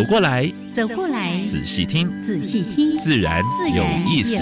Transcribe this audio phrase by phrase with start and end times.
[0.00, 3.44] 走过来，走过来，仔细听，仔细听，自然
[3.76, 4.34] 有意思。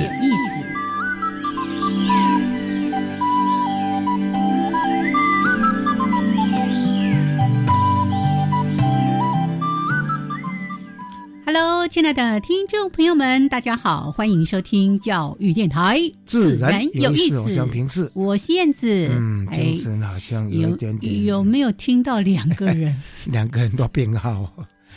[11.45, 17.41] Hello，亲爱的听众朋友们，大家好，欢迎收听教育电台，自然有意思。
[17.41, 19.09] 我是平视，我是燕子。
[19.11, 21.25] 嗯，精神好像有一点点。
[21.25, 22.97] 有没有听到两个人？
[23.27, 24.53] 两个人都病号，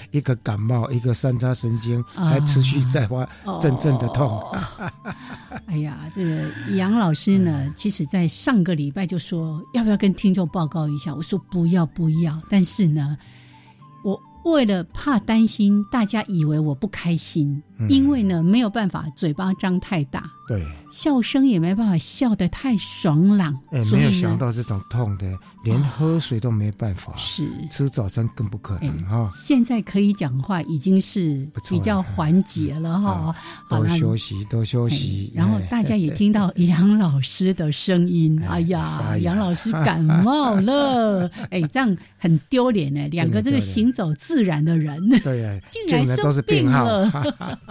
[0.09, 3.27] 一个感冒，一个三叉神经还持续在发，
[3.59, 4.41] 阵阵的痛。
[5.67, 13.17] 哎呀，这个杨老师呢，其实在上个礼拜就说要不要跟听众报告一下，我说不要不要，但是呢，
[14.03, 14.19] 我。
[14.43, 20.29] 为了怕担心大家以为我不开心，因为呢没有办法嘴巴张太大。
[20.47, 25.25] 对，笑声也没办法笑得太爽朗，哎，没有想到这种痛的，
[25.63, 29.29] 连喝水都没办法，是吃早餐更不可能哈。
[29.31, 33.33] 现在可以讲话已经是比较缓解了哈。
[33.69, 35.31] 多休息，多休息。
[35.33, 43.07] 然后大家也听到杨老师的声音，哎呀，杨老师感冒了， 哎，这样很丢脸呢。
[43.07, 47.09] 两个这个行走自然的人，对， 竟然生病了。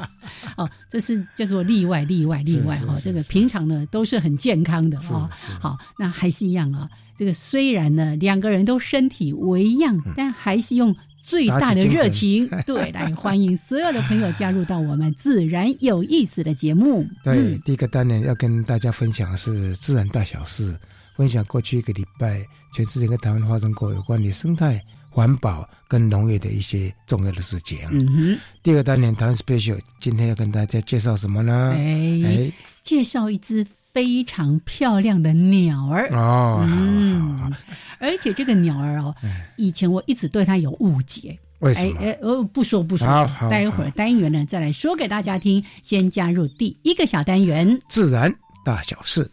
[0.57, 2.77] 哦，这是叫做例外，例外，例外。
[2.79, 5.31] 哈，这个平常呢都是很健康的啊。
[5.61, 6.89] 好，那还是一样啊。
[7.17, 17.07] 这个虽然呢两个人都身体为恙，但还是用最大的热情 对来欢迎所有的朋友加入到我们自然有意思的节目。
[17.23, 20.75] 对，第一个单元要跟大家分享的是自然大小事，
[21.15, 22.43] 分享过去一个礼拜
[22.75, 24.83] 全世界跟台湾发生过有关于生态。
[25.11, 27.81] 环保跟农业的一些重要的事情。
[27.91, 28.39] 嗯哼。
[28.63, 31.75] 第二个单元谈 special，今天要跟大家介绍什么呢？
[31.77, 32.51] 哎，
[32.83, 36.61] 介绍一只非常漂亮的鸟儿哦。
[36.63, 37.53] 嗯，
[37.99, 39.15] 而且这个鸟儿哦，
[39.57, 41.37] 以前我一直对它有误解。
[41.59, 41.99] 为什么？
[42.01, 43.07] 哎哦，不说不说，
[43.51, 45.63] 待会儿单元呢再来说给大家听。
[45.83, 48.35] 先加入第一个小单元：自然
[48.65, 49.31] 大小事。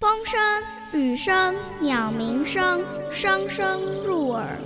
[0.00, 0.75] 风声。
[0.96, 4.58] 雨声、鸟鸣声，声声入耳。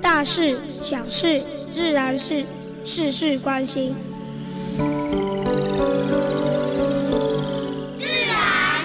[0.00, 2.44] 大事、小事、自然事，
[2.84, 3.96] 事事关心。
[7.98, 8.36] 自然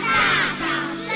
[0.01, 0.09] 大
[0.57, 0.65] 小
[0.95, 1.09] 事。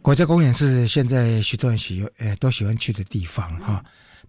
[0.00, 3.84] 国家公园是现在许多人喜呃都喜欢去的地方哈。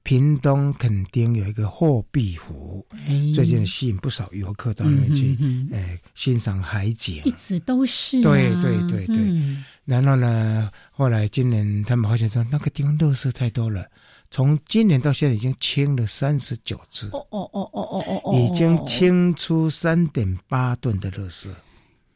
[0.07, 2.87] 屏东垦丁有一个货币湖，
[3.35, 5.37] 最近吸引不少游客到那边去，
[5.69, 7.21] 呃，欣赏海景。
[7.25, 8.21] 一直都是。
[8.21, 9.17] 对对对对。
[9.83, 13.85] 然后呢，后来今年他们发现说，那个地方垃圾太多了，
[14.31, 17.09] 从今年到现在已经清了三十九次。
[17.11, 18.33] 哦哦哦哦哦哦。
[18.33, 21.49] 已经清出三点八吨的垃圾。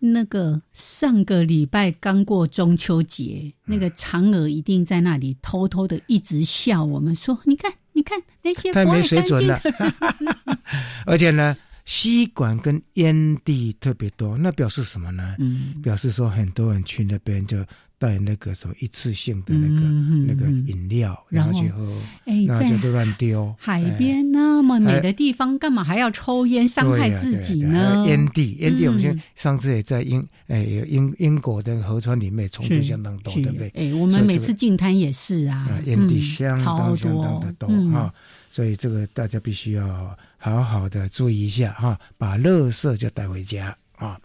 [0.04, 9.62] 那个上个礼拜刚过中秋节，那个嫦娥一定在那里偷偷的一直笑我们说：“你看，你看那些太没水准了。”
[11.06, 15.36] 而且呢，吸管跟烟蒂特别多，那表示什么呢？
[15.38, 17.64] 嗯，表示说很多人去那边就。
[18.02, 19.88] 带那个什么一次性的那个
[20.26, 21.86] 那个饮料，然后去喝，
[22.48, 23.54] 然后就乱丢。
[23.60, 28.04] 海边那么美的地方，干嘛还要抽烟伤害自己呢？
[28.08, 33.72] 烟蒂，烟蒂，我们上次也在英，哎，英英国的河川里面，虫子相当多，对不对？
[33.76, 38.12] 哎，我们每次进滩也是啊，烟蒂相当相当的多啊，
[38.50, 44.20] 所以这个大家必须要好好的注意一下哈，把垃圾就带回家啊。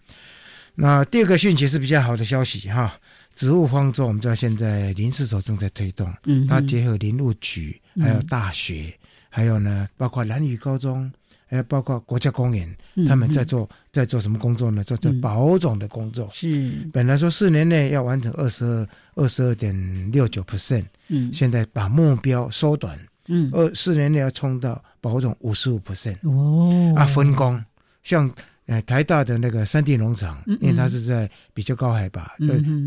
[0.73, 2.97] 那第二个讯息是比较好的消息哈。
[3.37, 8.91] 植物方舟，我们知道现在林市所正在推动，嗯，它结合林务局，还有大学，
[9.29, 11.09] 还有呢，包括蓝屿高中，
[11.45, 12.75] 还有包括国家公园，
[13.07, 14.83] 他们在做在做什么工作呢？
[14.83, 16.27] 做做保种的工作。
[16.31, 22.97] 是，本来说四年内要完成二十二二十二点六九 percent，嗯，现在把目标缩短，
[23.27, 26.17] 嗯，二四年内要冲到保种五十五 percent。
[26.23, 27.63] 哦，啊，分工
[28.03, 28.27] 像。
[28.67, 32.35] 哎，台大的那个山地农场，因为它是在比较高海拔，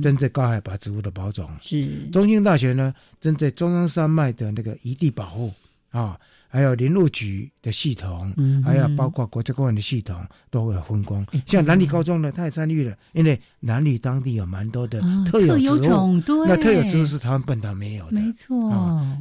[0.02, 1.50] 针对高海拔植物的保种。
[1.60, 1.86] 是。
[2.12, 5.52] 中兴大学呢，针对中央山脉的那个一地保护
[5.90, 10.20] 啊，还有林务局的系统，还有包括国家公园的系统
[10.50, 11.24] 都会有分工。
[11.46, 15.00] 像南里高中呢，他也参与了，因为南里当地有蛮多的
[15.30, 18.60] 特有植物，那特有植物是台湾本岛没有的，没错。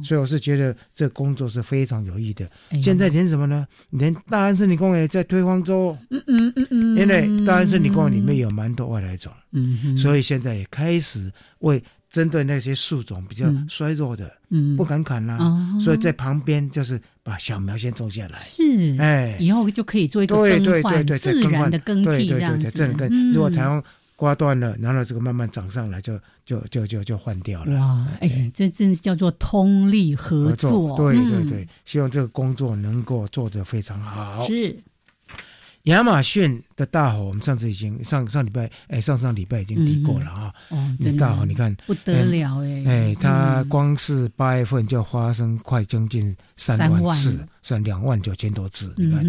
[0.04, 2.50] 所以我是觉得这工作是非常有益的。
[2.82, 3.66] 现在连什么呢？
[3.90, 11.80] 连大安森林公园在推荒州，嗯嗯嗯嗯，因为大安森林公园里面有蛮多外来种，嗯，所以现在也开始为。
[12.10, 15.38] 针对那些树种比较衰弱的，嗯，不敢砍啦，
[15.80, 23.08] 所以在旁边就是把小苗先种下来，是，哎，以后就可以做一个更换，自然的更替这样子。
[23.32, 23.82] 如果台湾
[24.16, 27.78] 刮断了，然后这个慢慢长上来，就就就就就换掉了。
[27.78, 30.96] 哇，哎，这真是叫做通力合作。
[30.96, 34.44] 对对对，希望这个工作能够做得非常好。
[34.46, 34.76] 是。
[35.90, 40.54] 亚马逊的大火，我们上次已经上上礼拜，哎，上上礼拜已经提过了啊。
[40.68, 42.84] 哦，那大火你看不得了哎！
[42.86, 48.94] 哎，它光是八月份就发生快将近三万次，三两万九千多次。
[48.96, 49.24] 你看，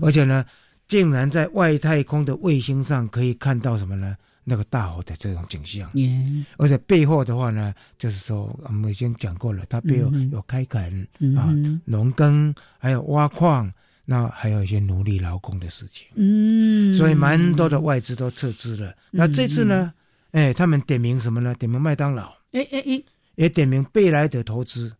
[0.00, 0.44] 而且呢，
[0.88, 4.16] 竟然在外太空的卫星上可以看到什么呢？
[4.48, 5.90] 那个大火的这种景象。
[6.56, 11.52] 而且背后的话呢，就是说我们已经讲过了，它背后有开垦啊、
[11.84, 13.72] 农耕，还有挖矿。
[14.08, 18.94] 那还有一些奴隶劳工的事情，嗯，所以蛮多的外资都撤资了。
[19.10, 19.92] 那这次呢，
[20.30, 21.52] 哎，他们点名什么呢？
[21.56, 23.02] 点名麦当劳，哎哎哎，
[23.34, 24.94] 也点名贝莱德投资，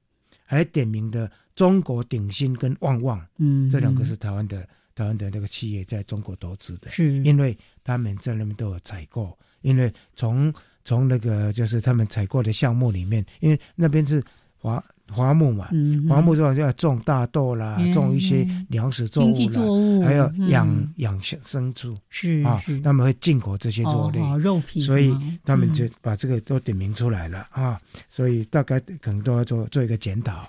[0.45, 10.53] 还点名的中国鼎新跟旺旺，嗯，这两个是台湾的台湾的那个企业在中国投资的，是，因为他们在那边都有采购，因为从
[10.85, 14.21] 从那个就是他们采购的项目里面，因为那边是
[14.59, 14.85] 华。
[15.13, 15.69] 花木嘛，
[16.09, 27.81] 花木之后就要种大豆啦，种一些粮食作物啦，还有养养牲畜，是啊，他们会进口这些肉类，肉品，所以他们就把这个都点名出来了啊，
[28.11, 30.49] 所以大概可能都要做做一个检讨。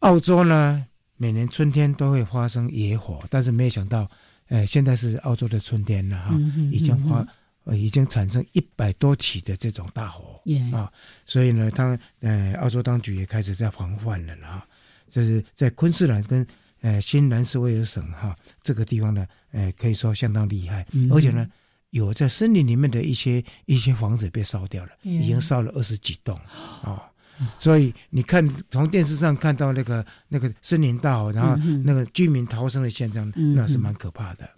[0.00, 0.84] 澳洲呢，
[1.16, 4.10] 每年春天都会发生野火，但是没有想到，
[4.48, 6.34] 哎，现在是澳洲的春天了哈，
[6.72, 7.26] 已经发。
[7.64, 10.40] 呃，已经产生一百多起的这种大火
[10.72, 10.90] 啊，
[11.26, 14.66] 所以呢，他呃，澳洲当局也开始在防范了啦。
[15.08, 16.46] 就是在昆士兰跟
[16.80, 21.46] 呃新南斯威尔省哈这个地方呢，呃，可以说相当厉害，而且呢，
[21.90, 26.38] 有在森林里面的一些一些房子被烧掉了，已经烧了二十几栋
[26.82, 27.10] 啊。
[27.58, 34.50] 所以你看，从电视上看到那个那个森林大火，然后那个居民逃生的现状，那是蛮可怕的啊。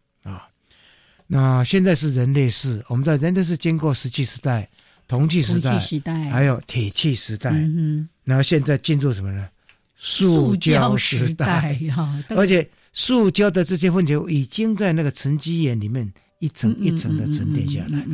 [1.32, 4.68] 那现在是人类世，我们的人类世经过石器时代、
[5.08, 9.48] 铜器时代，还有铁器时代，嗯，然后现在进入什么呢？
[9.96, 18.06] 塑胶时代哈， 而且塑胶的这些分子已经在那个沉积岩里面一层一层的沉淀下来了。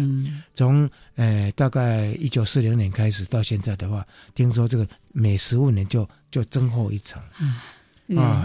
[0.54, 4.06] 从呃大概一九四零年开始到现在的话，
[4.36, 7.20] 听说这个每十五年就就增厚一层。
[7.40, 7.64] 啊！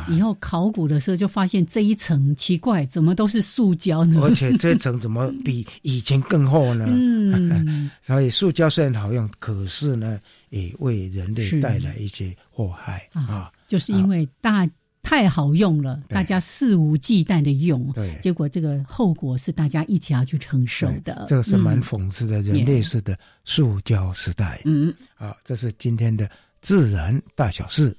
[0.10, 4.20] 以后考古的时候就发现这一层奇怪，怎么都是塑胶呢？
[4.22, 6.86] 而且这一层怎么比以前更厚呢？
[6.90, 10.20] 嗯， 所以塑胶虽然好用，可是呢，
[10.50, 13.52] 也为人类带来一些祸害啊。
[13.68, 14.70] 就是因为大
[15.02, 21.26] 太好用了，大家肆无忌惮的用，对，结果这个后果是大家一起要去承受的。
[21.28, 24.62] 这个是蛮讽刺的，人类式的塑胶时代。
[24.66, 26.30] 嗯，好，这是今天的
[26.62, 27.96] 自然大小事。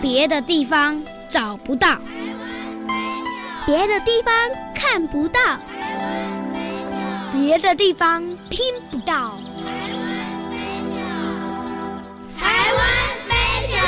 [0.00, 1.98] 别的地方找不到，
[3.66, 4.32] 别的地方
[4.72, 5.40] 看不到，
[7.32, 9.36] 别的地方听不到。
[12.38, 12.80] 台湾
[13.26, 13.82] special。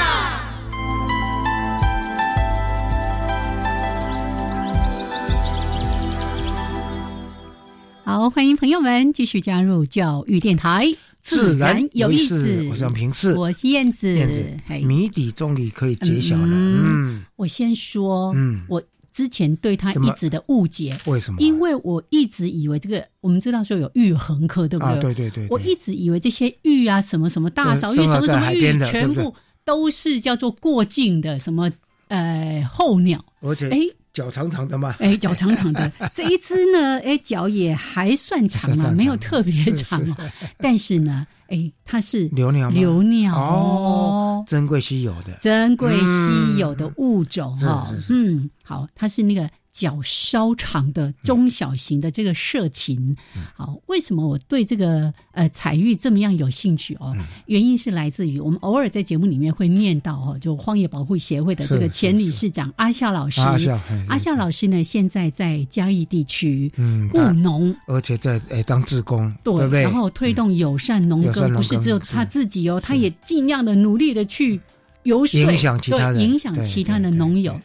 [8.04, 10.96] 好，欢迎朋友们继续加入教育电台。
[11.36, 14.44] 自然有意思，我是平视，我是燕子，燕子，
[14.84, 16.46] 谜底终于可以揭晓了。
[16.48, 18.82] 嗯，我先说，嗯，我
[19.12, 21.40] 之前对他一直的误解，为什么？
[21.40, 25.00] 因为我一直以为这个，我们知道说有玉衡科，对不对？
[25.00, 29.32] 对对对，我一直以为这些玉啊，什么什么大嫂玉，什么什么玉，全部
[29.64, 31.70] 都是叫做过境的什么
[32.08, 33.78] 呃候鸟，而且哎。
[34.12, 35.90] 脚长长的嘛，哎，脚长长的。
[36.14, 40.02] 这一只呢，哎，脚也还算长啊，没有特别长，
[40.58, 47.94] 但是呢，哎，它是留鸟，留鸟哦，珍贵稀有的，珍贵稀有的物种哈。
[48.08, 49.48] 嗯，好，它是那个。
[49.72, 53.16] 脚稍长的中小型的这个社禽，
[53.54, 57.16] 好，为什么我对这个呃彩玉这么样有兴趣哦？
[57.46, 63.40] 原因是来自于我们偶尔在节目里面会念到哦，就荒野保护协会的这个前理事长阿孝老师。
[63.40, 66.70] 阿孝，阿孝老师呢，现在在嘉义地区
[67.14, 69.82] 务农，而且在诶当志工，对不对？
[69.82, 74.60] 然后推动友善农耕，不是只有他自己哦，他也尽量的努力的去
[75.04, 77.58] 游说，影响其他影响其他的农友。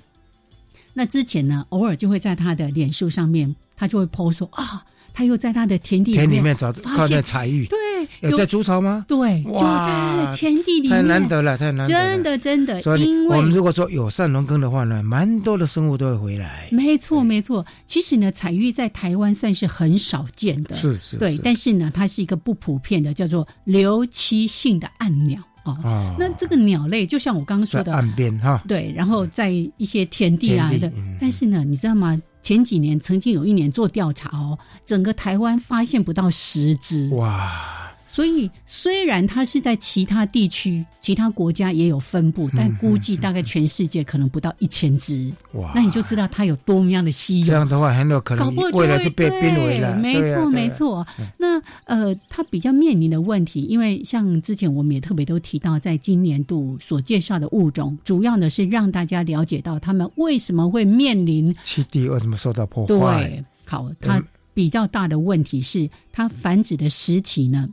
[0.98, 4.82] 那之前呢，偶尔就会在他的脸书上面，他就会 po 说啊，
[5.14, 7.78] 他又在他的田地里面找发现彩玉，对，
[8.22, 9.06] 有在筑巢吗？
[9.08, 12.82] 对，就在他的田地里面，太难得了，太难得了，真的真的。
[12.82, 16.70] 所以，我们如果说友善农耕的话呢，蛮多的生物都会回来。
[16.72, 17.66] 没错，没错。
[17.86, 21.38] 其实呢，彩玉在台湾算是很少见的，是是，对。
[21.40, 25.42] 但是呢，它是一个不普遍的，叫做流栖性的暗鸟。
[25.66, 32.22] 哦，那这个鸟类就像我刚刚说的，岸边哈，对，然后在一些田地啊的，但是呢，你知道吗？
[32.42, 37.85] 前几年曾经有一年做调查哦，整个台湾发现不到十只哇。
[38.08, 45.32] 所以，虽然它是在其他地区、其他国家也有分布，但估计大概全世界可能不到一千只。
[45.54, 45.72] 哇！
[45.74, 47.46] 那你就知道它有多么样的稀有。
[47.48, 49.96] 这样的话，很有可能未来就被濒危了。
[49.98, 51.06] 没错，没错。
[51.38, 63.28] 那呃，它比较面临的问题，因为像之前我们也特别都提到，在今年度所介绍的物种，主要呢是让大家了解到它们为什么会面临栖地为什么受到破坏。
[63.28, 67.68] 对，好，它比较大的问题是它繁殖的时期呢。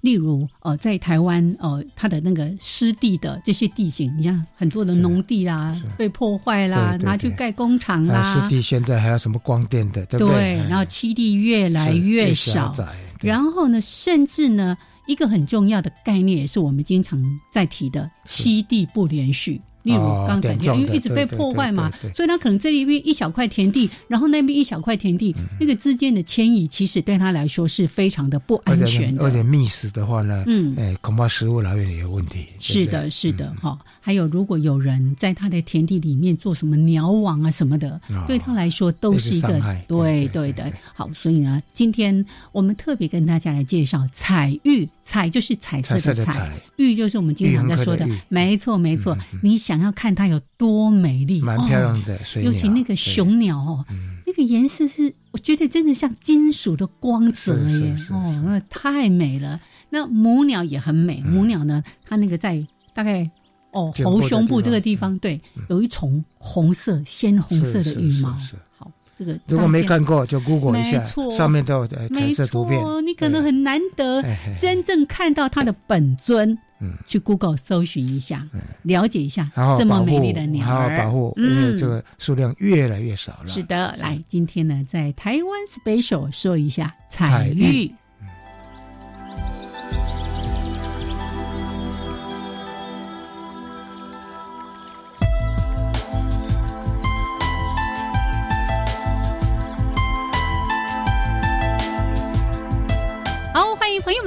[0.00, 8.22] 例如，呃，在台湾，呃，它的那个湿地的这些地形，你像很多的农地啦，被破坏啦，拿去盖工厂啦。
[8.22, 10.56] 湿地现在还有什么光电的，对不对？
[10.68, 12.72] 然后栖地越来越少，
[13.20, 19.60] 然后呢，甚至呢，一个很重要的概念也是我们经常在提的栖地不连续。
[19.82, 29.24] 例如刚才讲，因为一直被破坏嘛，所以他可能这里边一小块田地，然后那边一小块田地，那个之间的迁移，其实对他来说是非常的不安全的。
[29.24, 32.46] 而且觅食的话呢，嗯，哎，恐怕食物来源也有问题。
[32.60, 33.78] 是的，是的，哈。
[34.00, 40.72] 还有，如果有人在他的田地里面做什么鸟网啊什么的，对他来说都是一个对对的。
[40.94, 49.16] 好，所以呢，今天我们特别跟大家来介绍彩玉，彩就是彩色的彩，玉就是我们经常在说的，没错没错。
[49.42, 49.78] 你想。
[49.78, 52.18] 要看它有多美丽，蛮漂亮的。
[52.42, 53.84] 尤其那个雄鸟哦，
[54.26, 57.94] 那个颜色是，我觉得真的像金属的光泽耶！
[58.10, 59.60] 哦，那太美了。
[59.88, 62.60] 那母鸟也很美，母鸟呢，它那个在
[62.92, 63.30] 大概
[63.70, 68.36] 哦喉胸部这个地方，对，有一重红色、鲜红色的羽毛。
[68.76, 72.78] 好，这个如果没看过，就 Google 一下，上面都有彩色图片。
[73.06, 74.24] 你可能很难得
[74.58, 76.58] 真正看到它的本尊。
[76.80, 78.46] 嗯，去 Google 搜寻一下，
[78.82, 83.48] 了解一下这么美丽的鸟好好保护，因为这个数量越来越少了。
[83.48, 87.92] 是的，来，今天呢，在台湾 Special 说一下彩玉。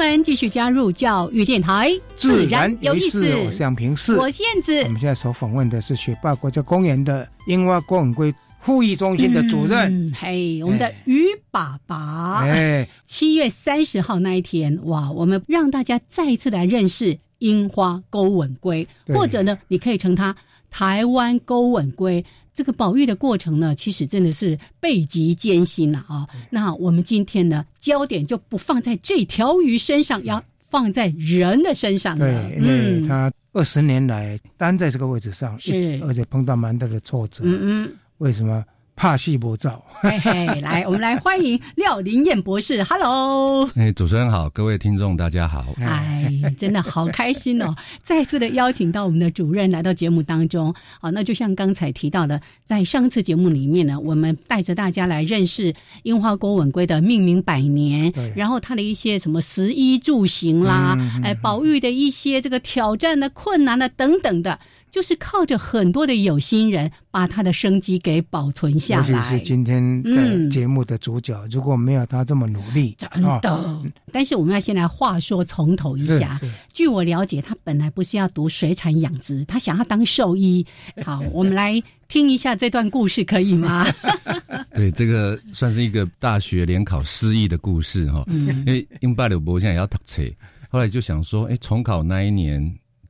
[0.02, 3.36] 们，继续加入教育电台，自然有意思。
[3.46, 4.82] 我是杨平四，我是燕子。
[4.82, 10.12] 我们现在所访问的是雪霸国家公园的樱花公文龟护育中心的主任。
[10.20, 12.40] 嘿，我们的鱼爸爸。
[12.40, 20.36] 哎，七月三十号那一天，哇，我们让大家再一次来认识樱花钩吻龟，或者呢，你可以称它
[20.72, 22.26] 台湾钩吻龟。
[22.62, 26.28] 这个保育的过程呢，其实真的是倍极艰辛了啊！
[26.52, 32.16] 那我们今天呢，焦点就不放在这条鱼身上，要放在人的身上。
[32.20, 37.42] 对，因为他二十年来单在这个位置上，是而且碰到蛮大的挫折。
[37.44, 38.64] 嗯嗯，为什么？
[38.96, 64.60] 怕戏不照，嘿嘿，来，我们来欢迎廖林燕博士，Hello，哎，主持人好，各位听众大家好，哎，真的好开心哦， 再次的邀请到我们的主任来到节目当中，好，那就像刚才提到的，在上次节目里面呢，我们带着大家来认识樱花钩吻龟的命名百年，然后它的一些什么食衣住行啦，哎，保育的一些这个挑战的困难的等等的。
[64.92, 69.08] 就是靠着很多的有心人，把他的生机给保存下来。
[69.08, 73.10] 尤其是今天在节目的主角，如果没有他这么努力，真
[73.42, 73.82] 的。
[74.12, 76.38] 但是我们要先来话说从头一下。
[76.74, 80.66] 据我了解，他本来不是要读水产养殖，他想要当兽医。
[81.04, 83.88] 好，我们来听一下这段故事，可以吗？
[84.76, 88.26] 对，这个算是一个大学联考失意的故事哈。
[88.28, 90.22] 因为英巴柳博现在也要读册。
[90.70, 92.62] 后来就想说，哎，重考那一年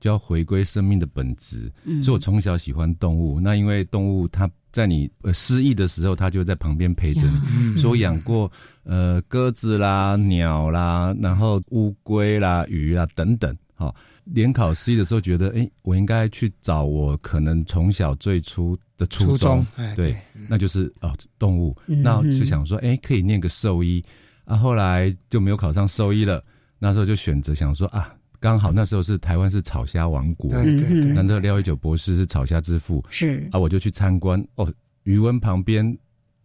[0.02, 1.72] 就要回归生命的本质，
[2.04, 3.40] 所以我从小喜欢动物。
[3.40, 8.52] 那因为动物它在你失意的时候，它就在旁边陪着你，所以我养过
[8.84, 13.56] 呃鸽子啦、鸟啦，然后乌龟啦、鱼啦等等。
[13.76, 19.66] 好，联考失意的时候，觉得哎，我应该去找我可能从小最初的初衷，
[19.96, 20.16] 对，
[20.48, 21.78] 那就是哦动物。
[21.86, 24.04] 那就想说，哎，可以念个兽医。
[24.46, 26.44] 啊，后来就没有考上兽医了。
[26.80, 34.70] 那时候就选择想说啊，刚好那时候是台湾是草虾王国，对对那时候廖一九博士是草虾之父，是啊，我就去参观哦，
[35.04, 35.98] 余温旁边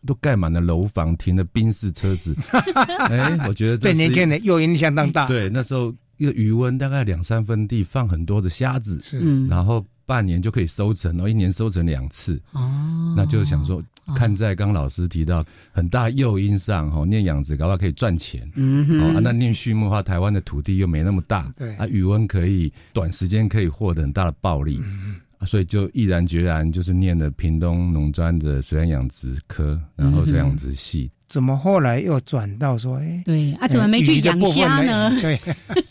[0.06, 2.36] 都盖满了楼房，停了宾士车子。
[3.10, 5.26] 哎，我觉得对年轻人诱因相当大。
[5.26, 9.84] 对，那时候一个余温大概两三分地放很多的虾子，是，然后。
[10.08, 12.40] 半年就可以收成，然后一年收成两次。
[12.52, 13.82] 哦，那就是想说，
[14.14, 18.48] 看在刚老师提到很大诱因上，哈，念养殖搞不好可以赚钱。
[18.54, 24.80] 嗯哼，哦，那念畜牧的话，台湾的土地又没那么大，对啊，语文可以短时间可以获得很大的暴利。
[24.82, 31.10] 嗯所以就毅然决然就是念了屏东农专的水产养殖科，然后水养殖系。
[31.28, 35.10] 怎么后来又转到说，哎，对啊，怎么没去养虾呢？
[35.20, 35.38] 对。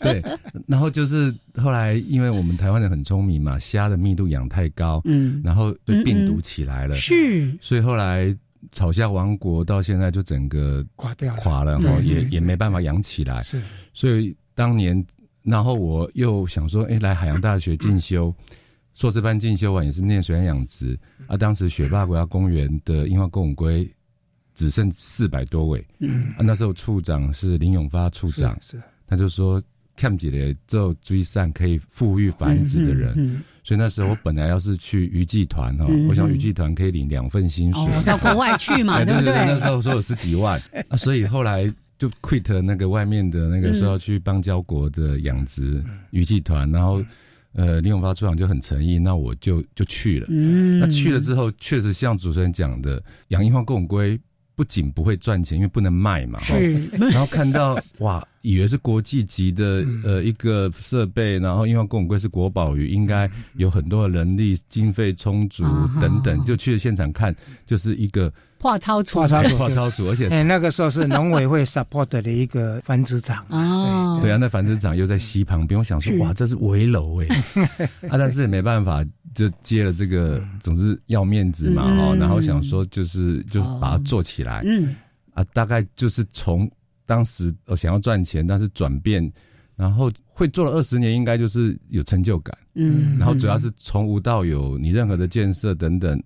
[0.00, 0.22] 对，
[0.66, 8.34] 然后就是后来，因为我们台湾人很聪明嘛，虾的密度养太高，嗯，然后被病毒起来了，是，所以后来
[8.72, 13.60] 草虾王国到现在就整个垮掉了，垮了，然后也也没办法养起来，是，
[13.92, 15.04] 所以当年，
[15.42, 18.32] 然后我又想说，哎，来海洋大学进修。
[18.94, 23.86] 硕士班进修完也是念水产养殖啊，当时雪霸国家公园的樱花公龟
[24.56, 26.34] 只剩四百多位，嗯。
[26.36, 29.62] 啊，那时候处长是林永发处长，是他就说
[29.94, 39.32] 看起来做追上可以富裕繁殖的人，所以那时候我本来要是去渔技团哈，我想渔技团可以领两份薪水，到国外去嘛， 对不对？
[39.32, 40.60] 那时候说有十几万。
[40.88, 47.04] 啊，所以后来就 quit 那个外面的那个说要去邦交国的养殖渔技团，然后。
[47.58, 50.26] 呃，林永发处长就很诚意，那我就就去了。
[50.28, 54.20] 嗯，那去了之后，确实像主持人讲的，养樱花公龟
[54.56, 56.40] 不仅不会赚钱，因为不能卖嘛。
[56.40, 56.86] 是。
[56.96, 65.62] 然后看到哇，以为是国际级的呃一个设备，然后樱花公贵是国宝鱼，应该有很多的人力、经费充足
[66.00, 67.36] 等等，就去了现场看，
[67.66, 68.32] 就是一个。
[68.58, 73.44] 画超组，画超组，画超组，而且哎，那个时候是农委会 support 的一个繁殖场。
[73.52, 77.28] 啊，对啊，那繁殖场又在溪旁边，我想说哇，这是围楼哎，
[78.08, 79.04] 啊，但是也没办法，
[79.36, 84.96] 就接了这个，总之要面子嘛哈，然后想说就是就把它做起来，嗯，
[85.34, 86.68] 啊，大概就是从
[87.04, 89.32] 当时我想要赚钱，但是转变，
[89.76, 96.20] 然后会做了二十年，应该就是有成就感，嗯，然后主要是从无到有，你任何的建设等等。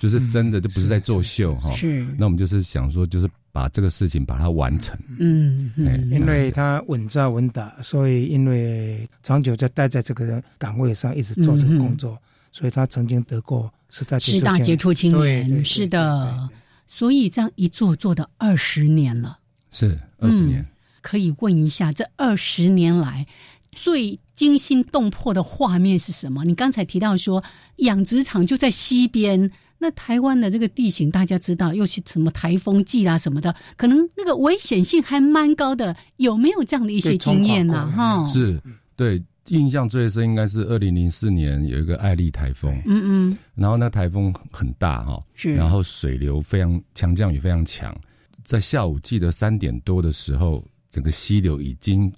[0.00, 1.70] 就是真的，就不是在作秀哈。
[1.70, 2.04] 是。
[2.18, 4.98] 那我们就是想说，就是把这个事情把它完成。
[5.20, 6.10] 嗯嗯。
[6.10, 12.20] 因为他稳扎稳打，所以因为长久在待在这个岗位上，一直做这个工作，
[12.52, 15.64] 所以他曾经得过十大十大杰出青年。
[15.64, 16.48] 是的。
[16.86, 19.38] 所以这样一做做的二十年了。
[19.70, 20.64] 是二十年。
[21.00, 23.26] 可以问一下，这二十年来
[23.72, 26.44] 最惊心动魄的画面是什么？
[26.44, 27.42] 你刚才提到说
[27.78, 29.50] 养殖场就在西边。
[29.78, 35.96] 那台湾的这个地形，大家知道，又是什么台风季啊什么的，可能那个危险性还蛮高的。
[36.18, 37.90] 有没有这样的一些经验呢？
[37.90, 38.62] 哈，是
[38.94, 47.94] 对，印象最深应该是二零零四年有一个艾丽台风，嗯嗯，然后那台风很大哈，是，然后水流非常强，降雨非常强，
[48.44, 52.12] 在下午记得三点多的时候，整个溪流已经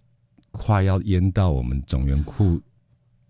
[0.51, 2.61] 快要淹到我们总园库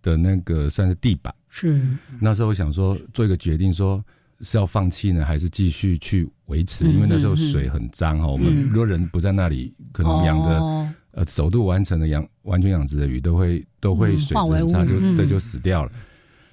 [0.02, 1.80] 的那个算是地板，是。
[2.20, 4.04] 那时候我想说做一个决定说。
[4.40, 6.86] 是要放弃呢，还是继续去维持？
[6.86, 15.92] 因为那时候水很脏哈，我们如果人不在那里，可能养的呃首度完成的养完全养殖的鱼都会都会水质很差，就对就死掉了。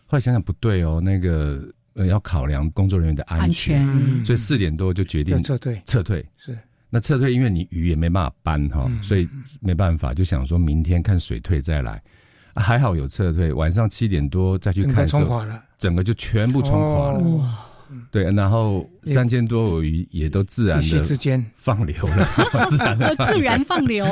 [0.06, 1.64] 后来想想不对哦，那个
[1.94, 3.88] 呃要考量工作人员的安全，
[4.26, 5.82] 所以四点多就决定撤退。
[5.86, 6.58] 撤退是
[6.90, 9.30] 那撤退，因为你鱼也没办法搬哈，所以
[9.62, 12.04] 没办法，就想说明天看水退再来。
[12.54, 17.22] 还好有撤退，晚上七点多再去看，冲垮了，整个就全部冲垮了。
[18.12, 22.28] 对，然后三千多尾鱼也都自然的之间放流了，
[22.68, 24.06] 自然自然放流。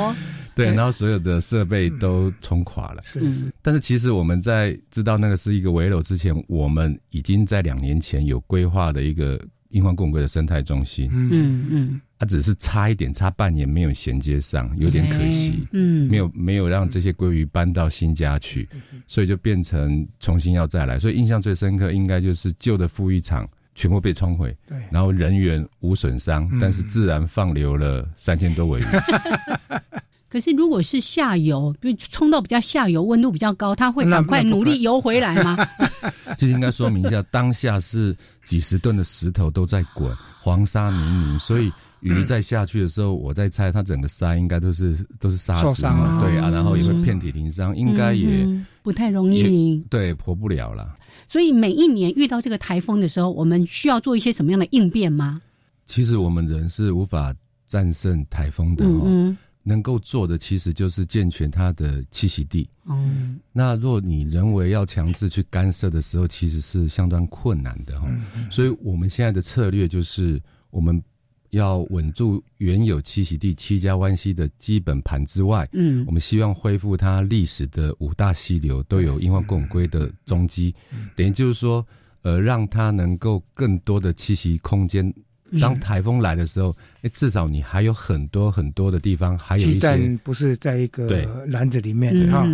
[0.54, 3.02] 对，然后所有的设备都冲垮了。
[3.02, 3.52] 是是。
[3.62, 11.08] 但是其实我们在知道那个是一个围楼之前，我们已经在两年前有规划的一个樱花共龟的生态中心。
[11.12, 12.00] 嗯嗯。
[12.18, 15.66] 它只是差一点，差半年没有衔接上，有点可惜。
[15.72, 16.08] 嗯。
[16.10, 18.68] 没有没有让这些鲑鱼搬到新家去，
[19.06, 20.98] 所以就变成重新要再来。
[20.98, 23.48] 所以印象最深刻，应该就是旧的富裕场。
[23.72, 28.84] 全部被冲毁，对，然后人员无损伤，但是自然放流了三千多尾鱼。
[30.30, 35.58] 可是如果是下游，就冲到比较下游，温度比较高，它会赶快努力游回来吗？
[36.38, 40.08] 就应该说明一下，当下是几十吨的石头都在滚，
[40.40, 48.46] 黄沙泥泞，所以鱼在下去的时候，我在猜它整个鳃应该都是都是沙子嘛，对啊，然后也会遍体鳞伤，应该也
[48.82, 50.96] 不太容易，对，活不了了。
[51.26, 55.42] 所以每一年遇到这个台风的时候，我们需要做一些什么样的应变吗？
[55.86, 57.34] 其实我们人是无法
[57.66, 59.36] 战胜台风的哦。
[59.62, 62.68] 能够做的其实就是健全它的栖息地。
[62.86, 68.08] 嗯，那若你人为要强制去干涉的时候，其实是相当困难的哈。
[68.50, 71.02] 所以我们现在的策略就是，我们
[71.50, 80.74] 要稳住原有栖息地七家湾溪的基本盘之外，嗯，我们希望恢复它历史的五大溪流都有樱花共龟的踪迹，
[81.14, 81.86] 等于就是说，
[82.22, 85.12] 呃，让它能够更多的栖息空间。
[85.58, 92.46] 当台风来的时候，哎，至少你还有很多很多的地方，还有一些不是在一个篮子里面哈。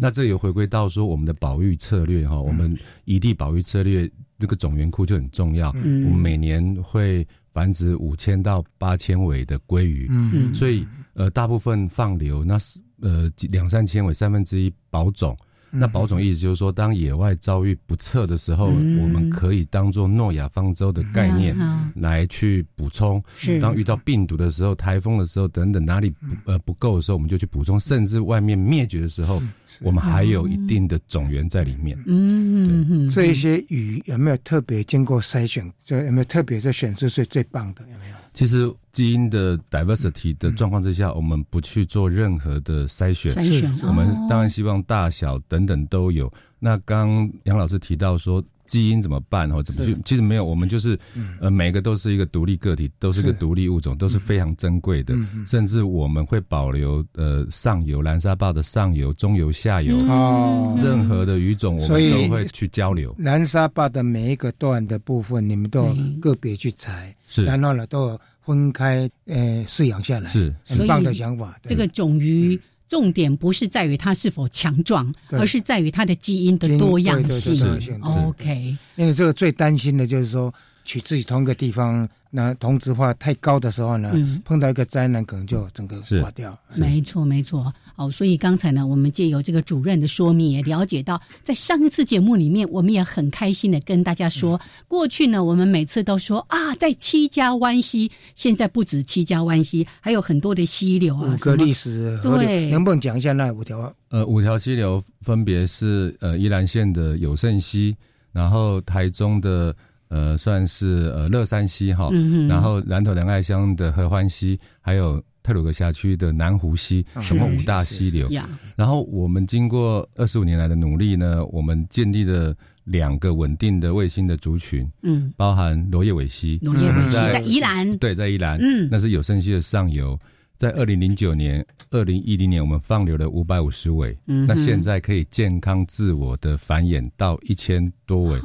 [0.00, 5.70] 那这也回归到说我们的保育策略哈，我们一地保育策略这个种源库就很重要。
[5.70, 10.10] 我们每年会繁殖五千到八千尾的鲑鱼，
[10.54, 15.36] 所以呃，大部分放流，那是呃两三千尾，三分之一保种。
[15.74, 21.56] 那保种意思就是说，当野外遭遇不测的时候，我们可以当做诺亚方舟的概念
[21.94, 23.22] 来去补充。
[23.36, 23.60] 是。
[23.60, 27.78] 当遇到病毒的时候、台风的时候等等，哪里不呃不够的时候，我们就去补充。
[27.78, 29.42] 甚至外面灭绝的时候，
[29.82, 31.98] 我们还有一定的种源在里面。
[32.06, 35.70] 嗯嗯，这一些鱼有没有特别经过筛选？
[35.84, 37.82] 就有没有特别在选出最最棒的？
[37.82, 38.14] 有没有？
[38.32, 43.32] 其实基因的 diversity 的状况之下，我们不去做任何的筛选。
[43.32, 46.32] 筛选，我们当然希望大小等等都有。
[46.58, 48.44] 那刚杨老师提到说。
[48.66, 49.50] 基因怎么办？
[49.50, 49.96] 或怎么去？
[50.04, 50.98] 其实没有，我们就是
[51.40, 55.14] 呃，每个都是一个独立个体，都是个独立物种，都是非常珍贵的。
[55.46, 63.14] 甚至我们会保留呃上游蓝沙坝的上游、中游、下游哦，任何的鱼种，我们都会去交流。
[63.18, 71.58] 蓝沙坝的每一个段的部分，你们都个别去采，是，然后呢，都分开呃饲养下来，是很棒的想法。
[71.64, 72.58] 这个种鱼。
[72.88, 78.00] 重点不是在于它是否强壮，而是在于它的基因的多样性。
[78.02, 80.52] OK，因为这个最担心的就是说，
[80.84, 82.08] 取自己同一个地方。
[82.36, 84.12] 那同质化太高的时候呢，
[84.44, 86.58] 碰到一个灾难，可能就整个垮掉。
[86.74, 87.72] 没错，没错。
[87.96, 101.34] 哦，所以刚才呢，我们借由这个主任的说明，也了解到，在上一次节目里面，我们也很开心的跟大家说，过去呢，我们每次都说啊，在七家湾溪，现在不止七家湾溪，还有很多的溪流啊。
[101.34, 103.94] 五个历史对，能不能讲一下那五条？
[104.10, 107.96] 呃，五条溪流分别是呃宜兰县的有胜溪，
[108.32, 109.74] 然后台中的。
[110.08, 112.08] 呃，算是呃乐山溪哈，
[112.48, 118.26] 然后南投仁爱乡的合欢溪，还有泰鲁格辖区的南湖溪，什么五大溪流。
[118.74, 130.18] 然后我们经过二十五年来的努力呢，我们建立了两个稳定的卫星的族群，嗯，包含罗叶尾溪，罗叶尾溪在宜兰，对，在宜兰，嗯，那是有声溪的上游。
[130.56, 138.38] 在二零零九年、二零一零年，我们放流了五百五十尾，那现在可以健康自我的繁衍到一千多尾，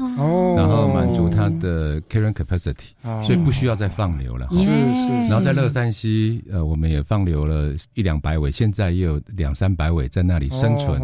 [0.58, 4.48] 然后满足它的 carrying capacity，所以不需要再放流了。
[4.52, 5.30] 是是。
[5.30, 11.02] 然后在乐山溪，呃，我们也放流了一两百尾，现在也有两三百尾在那里生存。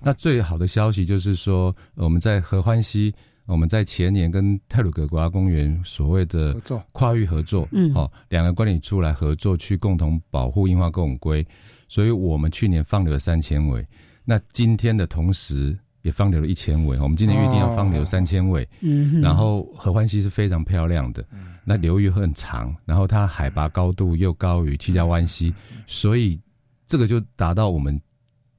[0.00, 3.14] 那最好的消息就是说，我们在合欢溪。
[3.48, 6.54] 我们在前年跟泰鲁格国家公园所谓的
[6.92, 11.44] 跨域合作，嗯，好，两个管理处来合作去共同保护樱花钩吻龟，
[11.88, 13.86] 所以我们去年放流了三千尾，
[14.22, 21.24] 那今天的同时也放流了一千尾，我们今天预定要放流三千尾，嗯，然后合欢溪是非常漂亮的，
[21.64, 25.54] 那流域很长，然后它海拔高度又高于七家湾溪，
[25.86, 26.38] 所以
[26.86, 27.98] 这个就达到我们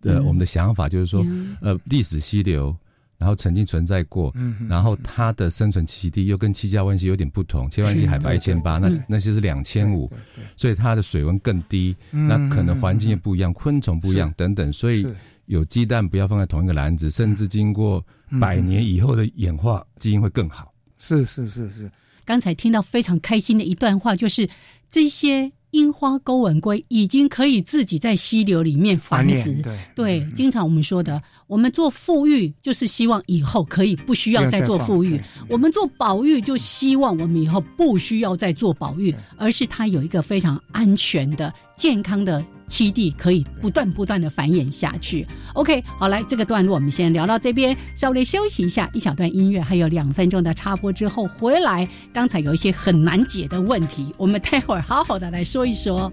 [0.01, 1.23] 的我们的想法，就是说，
[1.61, 2.75] 呃，历史溪流。
[3.19, 4.33] 然后曾经存在过，
[4.69, 10.09] 然后它的生存栖地又跟七家湾溪有点不同，七湾溪海拔一千八，那那些是两千五，
[10.55, 15.05] 所以它的水温更低，那可能环境也不一样，昆虫不一样等等，所以
[15.47, 18.01] 有鸡蛋不要放在同一个篮子，甚至经过
[18.39, 20.73] 百年以后的演化，基因会更好。
[20.97, 21.91] 是是是是，
[22.23, 24.49] 刚才听到非常开心的一段话，就是
[24.89, 25.51] 这些。
[25.71, 29.61] 樱花钩吻龟已经可以自己在溪流里面繁殖，
[29.95, 42.43] 对，经常我们说的，我们做富裕就是希望以后可以不需要再做富裕，我们做保育就希望我们以后不需要再做保育，而是它有一个非常安全的、健康的。
[42.69, 45.27] 七地可以不断不断的繁衍下去。
[45.53, 51.89] OK，好，来这个段落我们先聊到这边，稍微休息一下，一小段音乐，还有两分钟的插播之后回来。
[52.13, 56.09] 刚才有一些很难解的问题，我们待会儿好好的来说一说。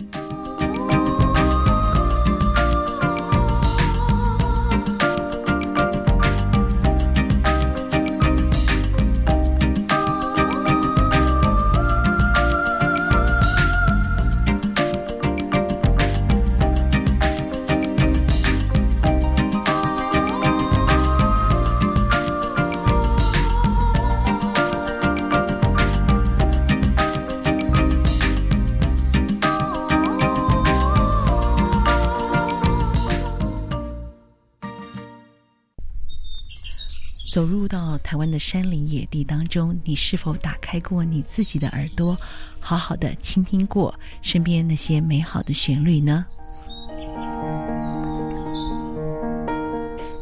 [38.07, 42.17] 台湾的山林野地当中，你是否打开过你自己的耳朵，
[42.61, 43.93] 好好的倾听过
[44.23, 46.25] 身边那些美好的旋律呢？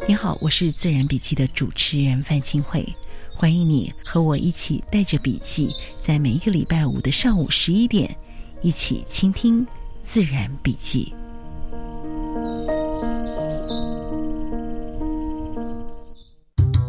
[0.09, 2.89] 你好，我是自然笔记的主持人范清慧，
[3.37, 5.69] 欢迎你和我一起带着笔记，
[6.01, 8.17] 在每一个礼拜五的上午十一点，
[8.63, 9.67] 一起倾听
[10.03, 11.13] 自然笔记。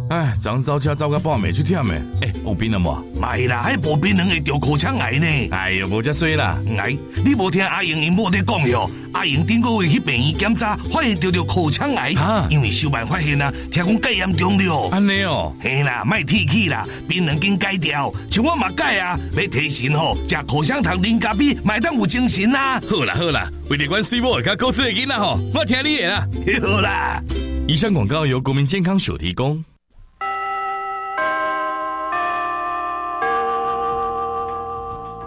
[0.08, 2.02] 哎，昨走车走到半暝就忝诶！
[2.22, 3.04] 哎，有病了无？
[3.20, 5.26] 没啦，还无病人会得口腔癌呢。
[5.50, 6.60] 哎呦，无遮衰啦！
[6.78, 8.88] 哎，你无听阿英因某在讲哟？
[9.14, 12.14] 阿英顶个月去病院检查，发现得着口腔癌。
[12.14, 14.90] 啊，因为小办发现啊，听讲戒严重了。
[14.92, 22.80] 安尼哦，嘿啦，卖提起啦，病人经戒掉，像我嘛戒啊，要提神吼，食口香糖、零咖啡，买当有精神啦。
[22.88, 26.28] 好啦好啦，为了关水某甲高智的囡仔吼，我听你的啦。
[26.62, 27.20] 好啦，
[27.68, 29.64] 以上广告由国民健康署提供。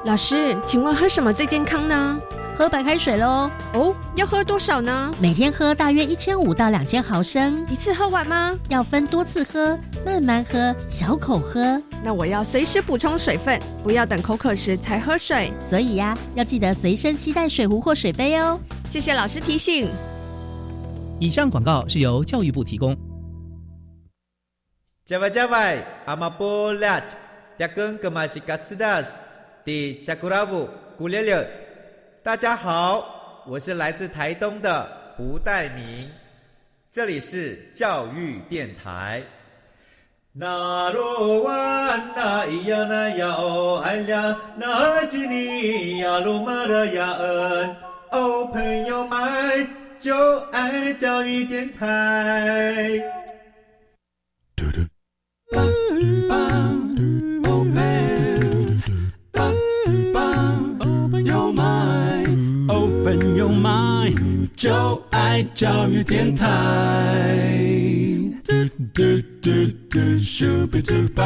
[0.08, 2.18] 老师，请问喝什么最健康呢？
[2.56, 3.50] 喝白开水喽。
[3.74, 5.14] 哦，要喝多少呢？
[5.20, 7.62] 每天喝大约一千五到两千毫升。
[7.68, 8.58] 一次喝完吗？
[8.70, 11.78] 要分多次喝，慢慢喝，小口喝。
[12.02, 15.52] 那我要随时补充水分，不要等口渴时才喝水。
[15.62, 18.58] 所以呀，要记得随身携带水壶或水杯哦。
[18.90, 19.90] 谢谢老师提醒。
[21.20, 22.96] 以上广告是由教育部提供。
[25.04, 26.98] 加外加外，阿玛波拉，
[27.58, 29.20] 扎根格玛西卡斯达斯。
[29.68, 31.46] 第加古拉布古列列，
[32.22, 36.10] 大家好，我是来自台东的胡代明，
[36.90, 39.22] 这里是教育电台。
[40.32, 41.52] 那罗哇
[42.16, 47.76] 那咿呀那呀哦哎呀，那是你呀鲁玛的呀恩
[48.12, 52.98] 哦，朋友们就爱教育电台。
[54.56, 54.80] 嘟嘟。
[64.58, 67.38] 就爱教育电台
[68.42, 68.52] 嘟
[68.92, 69.04] 嘟
[69.40, 69.50] 嘟
[69.88, 70.00] 嘟
[70.66, 71.22] 嘟嘟嘟。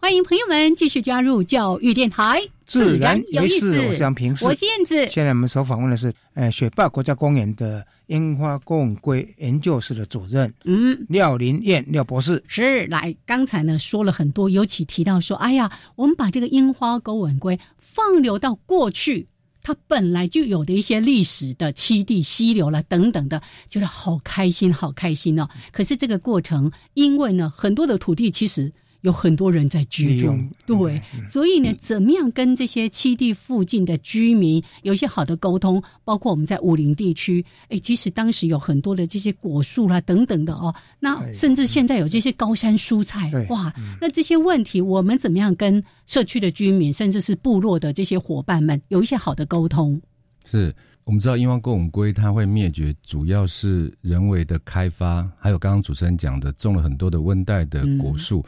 [0.00, 3.78] 欢迎朋友们继续加入教育电台，自然有意思。
[3.86, 5.06] 我是平，我是燕子。
[5.08, 12.42] 现在我们所访问的是，呃，雪霸国家公园的樱花公龟研究室的主任，嗯，廖林燕廖博士。
[12.48, 19.28] 是，来，刚才呢说了很多，尤其提到说，哎呀，我们把这个樱花勾吻龟放流到过去。
[19.62, 25.48] 它本来就有的一些历史的栖地、溪流了等等的，觉得好开心，好开心哦。
[25.70, 28.72] 可是这个过程，因为呢，很多的土地其实。
[29.02, 35.82] 有很多人在居住，对，所以呢，怎么样跟这些七地附近的居民有一些好的沟通？
[36.04, 50.00] 包括我们在武陵地区，哎，其实当时有很多的这些果树啦等等的哦，那甚至现在有这些高山蔬菜，哇，那这些问题我们怎么样跟社区的居民，甚至是部落的这些伙伴们有一些好的沟通？
[50.44, 58.44] 是我们知道，因为公龟它会灭绝，主要是人为的开发，还有刚刚主持人讲的，种了很多的温带的果树。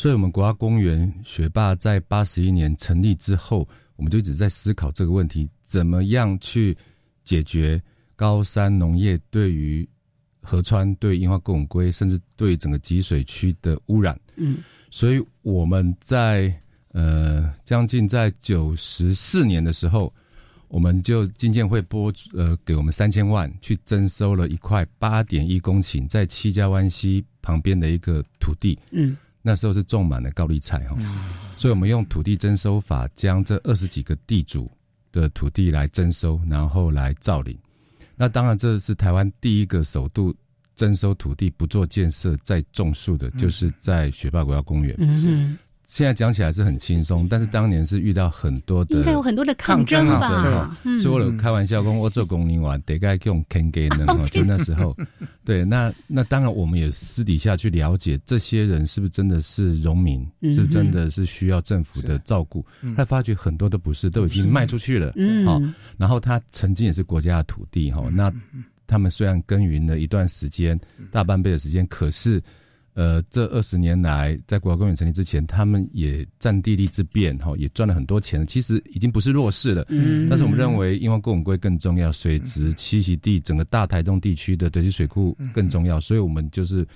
[0.00, 6.74] 所以，我们国家公园学霸在八十一年成立之后，我们就一直在思考这个问题：怎么样去
[7.22, 7.78] 解决
[8.16, 9.86] 高山农业对于
[10.40, 14.18] 河川、对樱花公园龟，甚至对整个集水区的污染？
[14.36, 16.50] 嗯，所以我们在
[16.92, 20.10] 呃将近在九十四年的时候，
[20.68, 28.78] 我们就金建会拨呃给我们三千万去征收了一块八点一公顷在七家湾溪旁边的一个土地。
[28.92, 29.14] 嗯。
[29.42, 30.96] 那时候是种满了高丽菜哈，
[31.56, 34.70] 所以我们用土地征收法将这二十几个地主
[35.12, 37.58] 的土地来征收，然后来造林。
[38.16, 40.34] 那当然这是台湾第一个首度
[40.76, 44.94] 征收土地不做建设再种树的，就是在雪霸国家公园。
[45.90, 50.78] 现在讲起来是很轻松，但是当年是遇到很多的，应该有很多的抗争吧？
[51.02, 54.06] 所以我有开玩笑跟我做工龄娃，得该用 can 给呢。
[54.30, 54.96] 就那时候，
[55.44, 62.64] 对，那那当然我们也私底下去了解这些人是不是真的是农民，是真的是需要政府的照顾。
[62.96, 65.14] 他发觉很多都不是，都已经卖出去了。
[65.16, 65.60] 嗯好，
[65.98, 68.08] 然后他曾经也是国家的土地哈。
[68.12, 68.32] 那
[68.86, 70.78] 他们虽然耕耘了一段时间，
[71.10, 72.40] 大半辈的时间，可是。
[73.00, 78.46] 呃，这二十年来，在国家公园成立之前，他们也占地利之便，哈，也赚了很多钱。
[78.46, 79.86] 其实已经不是弱势了。
[79.88, 80.28] 嗯。
[80.28, 86.86] 但是我们认为，因为公园龟更重要，水质栖息地整个大台东地区的德基水库更重要，所以我们就是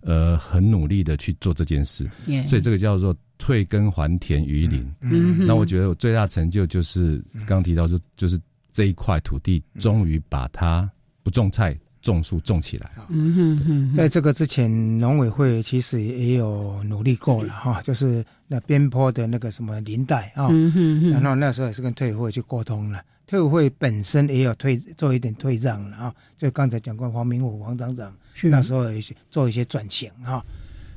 [0.00, 2.08] 呃很努力的去做这件事。
[2.46, 4.90] 所以这个叫做退耕还田于林。
[5.02, 5.46] 嗯。
[5.46, 8.40] 那我觉得我最大成就就是刚提到，就就是
[8.72, 10.90] 这一块土地终于把它
[11.22, 11.78] 不种菜。
[12.02, 12.90] 种树种起来。
[13.08, 21.10] 嗯哼哼，在这个之前，农委会其实也有努力过了哈，就是那边坡的那个什么林带啊，嗯哼哼。
[21.10, 28.48] 然后那时候也是跟退委会去沟通了，退委会本身也有退做一点退让了啊，就刚才讲过黄明武黄厂长是。
[28.48, 30.44] 那时候有一些做一些转型哈，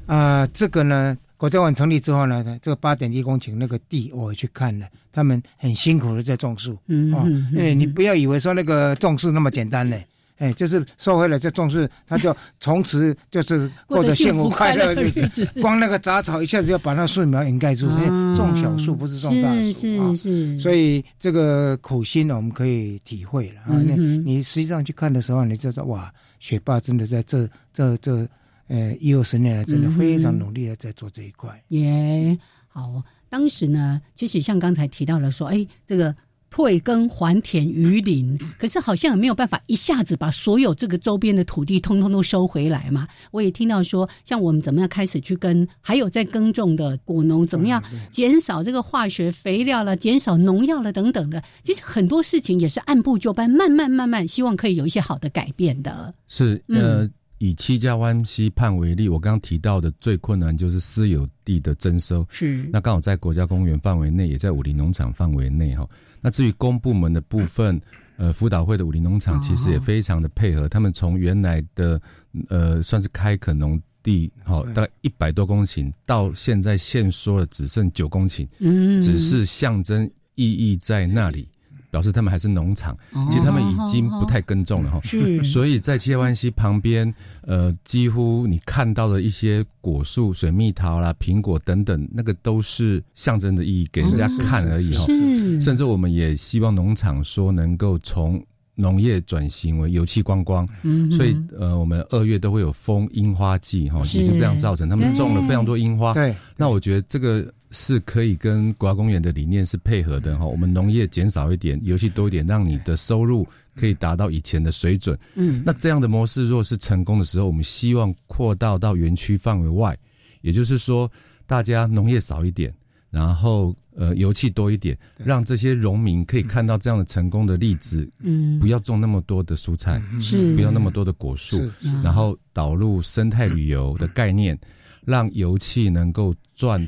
[0.06, 1.18] 啊、这个呢。
[1.36, 9.98] 国家网成立之后呢，这个八点一公顷那个地我也去看了，他们很辛苦的在种树，哦嗯嗯，你不要以为说那个种树那么简单呢，
[10.38, 15.48] 哎，就是收回来就种树，他就从此就是 过着幸福快乐的日子。
[15.62, 23.82] 光那个杂草一下子要把那树苗掩盖住，因为种小树不是种大树是啊是是，所以这个苦心呢，我们可以体会了啊。
[23.86, 28.28] 那嗯你实际上去看的时候，你就说哇，学霸真的在这这这
[28.68, 31.64] 呃一二十年来，真的非常努力的在做这一块。
[31.68, 33.02] 也好。
[33.30, 36.16] 当时呢，其实像刚才提到了说，哎，这个
[36.54, 43.08] 退耕还田于林，可是好像也没有办法一下子把所有这个周边的土地通通都收回来嘛。
[43.32, 51.42] 我也听到说，像我们怎么样开始去跟，还有在耕种的果农怎么样减少这个化学肥料了，减少农药了等等的。
[51.64, 56.14] 其实很多事情也是按部就班，慢慢慢慢，希望可以有一些好的改变的。
[56.28, 62.24] 是呃，以七家湾溪畔为例，我刚刚提到的最困难就是私有地的征收。
[62.30, 65.90] 是那刚好在国家公园范围内，也在武林农场范围内哈。
[66.24, 67.80] 那至于公部门的部分，
[68.18, 72.02] 呃，辅导会的武林农场其实也非常的配合，他们从原来的
[72.48, 79.02] 呃算是开垦农地，好、大概一百多公顷，到现在限缩了只剩九公顷，嗯。
[79.02, 81.48] 只是象征意义在那里。
[81.94, 82.98] 表示他们还是农场，
[83.30, 85.00] 其实他们已经不太耕种了哈。
[85.04, 95.06] 是 所以在七湾溪旁边，呃，几乎你看到的一些果树、水蜜桃啦、苹果等等，那个都是象征的意义，给人家看而已哈。
[95.06, 106.12] 是甚至我们也希望农场说能够从农业转型为油气观光，嗯所以呃，我们二月都会有封樱花季哈，也是这样造成，他们种了非常多樱花。
[106.16, 110.46] 对，那我觉得这个是可以跟国家公园的理念是配合的哈。
[110.46, 115.18] 我们农业减少一点，油气多一点，让你的收入可以达到以前的水准。
[115.34, 119.98] 嗯那这样的模式若是成功的时候，我们希望扩大到园区范围外，
[120.42, 121.12] 也就是说，
[121.48, 122.72] 大家农业少一点，
[123.10, 128.08] 然后呃油气多一点，让这些农民可以看到这样的成功的例子。
[128.20, 131.68] 嗯不要种那么多的蔬菜，是不要那么多的果树
[132.04, 134.58] 然后导入生态旅游的概念，
[135.04, 136.88] 让油气能够赚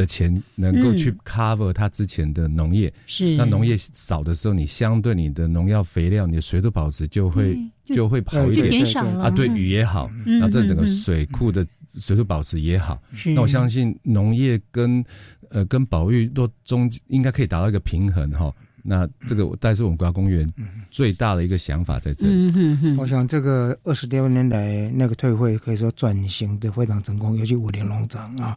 [0.00, 2.92] 的钱能够去嗯 cover 它之前的农业。
[3.06, 3.36] 是。
[3.36, 9.56] 那农业少的时候，你相对你的农药、肥料、你的水土保持就会就就会好一就点，减少了啊，对嗯。
[9.56, 11.66] 雨也好，嗯这整个水库的
[11.98, 13.00] 水土保持也好。
[13.12, 13.30] 是。
[13.32, 15.04] 那我相信农业跟
[15.50, 18.52] 呃跟保育都中应该可以达到一个平衡哈。
[18.82, 20.50] 那这个但是我们国家公园
[20.90, 22.96] 最大的一个想法在这里。
[22.96, 28.56] 我想这个二十多年来，那个退会可以说转型的非常成功，尤其五林农场啊，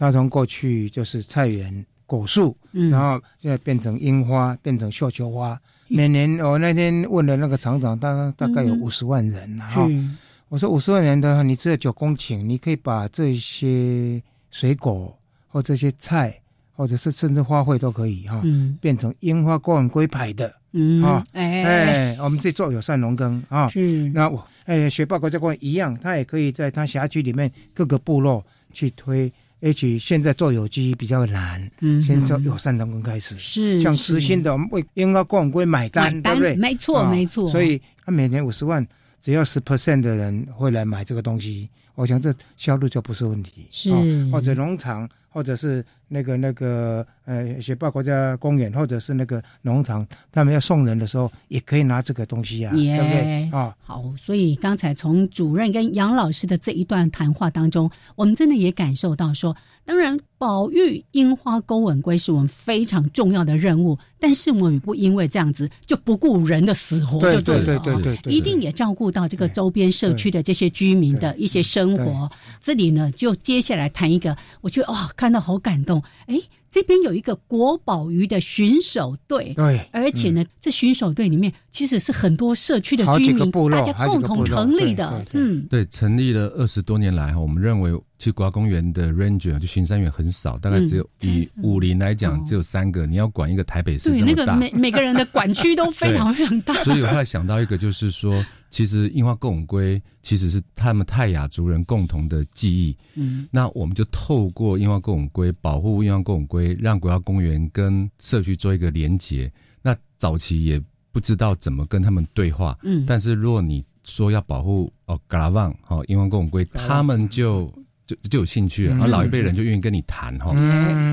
[0.00, 5.60] 它从过去就是菜园、果树，嗯然后现在变成樱花，变成绣球花。
[5.88, 9.86] 每年我那天问了那个厂长，大大概有嗯五十万人哈。
[9.86, 10.08] 是
[10.48, 15.14] 我说五十万人的话，你只有九公顷，你可以把这些水果
[15.48, 16.34] 或这些菜，
[16.74, 20.50] 或者是甚至花卉都可以哈，嗯变成樱花公园龟牌的。
[20.72, 29.30] 嗯啊，哎哎，我们自己做友善农耕啊，是那我哎，雪豹国家公园一样，它也可以在它辖区里面各个部落去推。
[29.60, 36.56] 也许现在做有机比较难，嗯先做友善农耕开始，是像实心的，我们为樱花公园龟买单，对不对？
[36.56, 38.86] 没错啊没错所以他每年五十万，
[39.20, 43.66] 只要十 percent 的人会来买这个东西，我想这销路就不是问题。
[43.70, 44.00] 是啊
[44.32, 53.50] 或者农场，或者是那个那个呃雪豹国家公园，或者是那个农场，他们要送人的时候，也可以拿这个东西啊，耶对不对？
[53.52, 72.28] 啊，好，所以刚才从主任跟杨老师的这一段谈话当中，我们真的也感受到说，当然保育樱花钩吻龟是我们非常重要的任务，但是我们不因为这样子就不顾人的死活对就了对对对对一定也照顾到这个周边社区的这些居民的一些生活。
[72.60, 76.40] 这里呢，就接下来谈一个，我觉得哇、看到好感动，哎。
[76.70, 87.90] 这边有一个国宝鱼的巡守队，对而且呢，这巡守队里面其实是很多社区的居民，大家共同成立的，嗯，对，成立了二十多年来哈，我们认为
[88.20, 102.94] 其实国家公园的 ranger 就巡山员很少，大概只有、以武林来讲只有三个，你要管一个台北市对，这么大，那个每每个人的管区都非常非常大，所以我后来想到一个，就是说，其实樱花共吻龟其实是他们泰雅族人共同的记忆。
[103.14, 109.50] 嗯，那我们就透过樱花共吻龟保护樱花共吻龟，让国家公园跟社区做一个连结。
[109.80, 110.78] 那早期也
[111.10, 113.02] 不知道怎么跟他们对话，嗯。
[113.06, 117.72] 但是如果你说要保护哦嘎拉旺哦英王公龟，他们就
[118.10, 120.52] 就就有兴趣了，然后老一辈人就愿意跟你谈哈。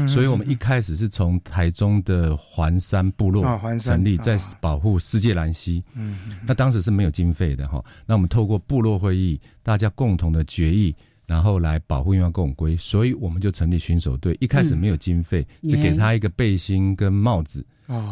[0.07, 3.43] 所以我们一开始是从台中的环山部落
[3.79, 5.83] 成立，在保护世界兰溪。
[5.93, 7.83] 嗯，那当时是没有经费的哈。
[8.05, 10.95] 那我们透过部落会议，大家共同的决议。
[11.27, 14.35] 然后来保护因为公龟，所以我们就成立巡守队。
[14.39, 17.65] 一开始没有经费，只给他一个背心跟帽子，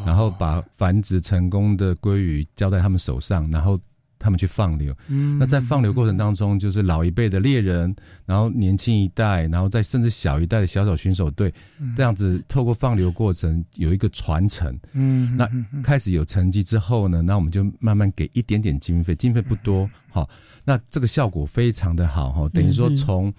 [0.05, 3.79] 然后把繁殖成功的鲑鱼交在他们手上，然后。
[4.25, 4.91] 他们去放流，
[5.39, 7.95] 那在放流过程当中，就是老一辈的猎人，
[8.25, 11.53] 然后年轻一代，然后再甚至小一代的小小巡守队，
[11.95, 14.75] 这样子透过放流过程有一个传承。
[14.93, 15.47] 嗯，那
[15.83, 20.27] 开始有成绩之后呢，那我们就慢慢给一点点经费，经费不多，好，
[20.63, 23.31] 那这个效果非常的好哈，等于说从。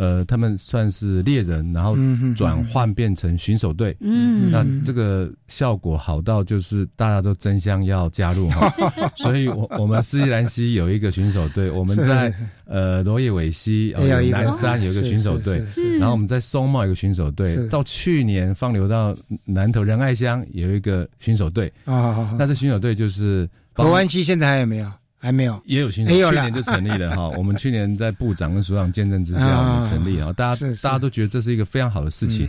[0.00, 1.94] 呃，他们算是猎人，然后
[2.34, 3.94] 转换变成巡守队。
[4.00, 8.72] 嗯，那这个效果好到就是大家都争相要加入哈。
[9.16, 12.32] 所以，我我们斯里兰西有一个巡守队，我们在
[12.64, 15.62] 呃罗叶尾西呃南山有一个巡守队，
[15.98, 21.70] 然后我们在松茂有个巡守队，到去年放流到南头仁爱乡有一个巡守队。
[21.84, 24.90] 啊，那这巡守队就是河湾区现在还有没有？
[25.22, 27.28] 还没有，也有新手，去年就成立了哈。
[27.36, 30.32] 我们去年在部长跟署长见证之下，我们成立啊。
[30.32, 32.48] 大家大家都觉得这是一个非常好的事情，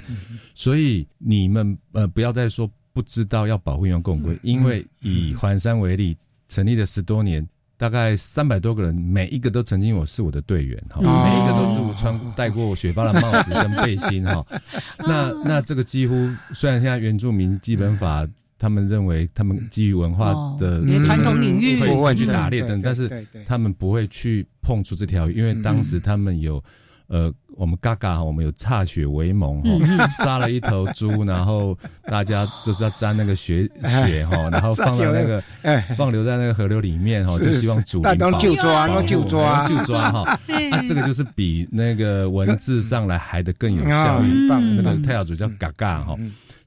[0.56, 6.16] 所以你们呃不要再说不知道要保护用共规，因为以环山为例，
[6.48, 7.46] 成立了十多年，
[7.76, 14.46] 大概三百多个人，每一个都曾经我是我的队员哈，每一个都是我穿戴过我雪豹的帽子跟背心哈。
[14.98, 16.16] 那那这个几乎
[16.54, 18.26] 虽然现在原住民基本法。
[18.62, 21.80] 他们认为，他们基于文化的传统领域。
[21.80, 26.64] 会去打猎等，但是他们不会去碰触这条鱼，因为当时他们有，
[27.08, 33.68] 呃，我们嘎嘎，我们有歃血为盟哈，杀了一头猪，然后大家都是要沾那个血
[34.06, 35.44] 血哈，然后放到那个
[35.98, 40.22] 放流在那个河流里面哈，就希望主灵保就抓，救抓，救抓哈，
[40.72, 46.16] 啊，这个就是比那个文字上来还的更有效率，那个太阳主叫嘎嘎哈。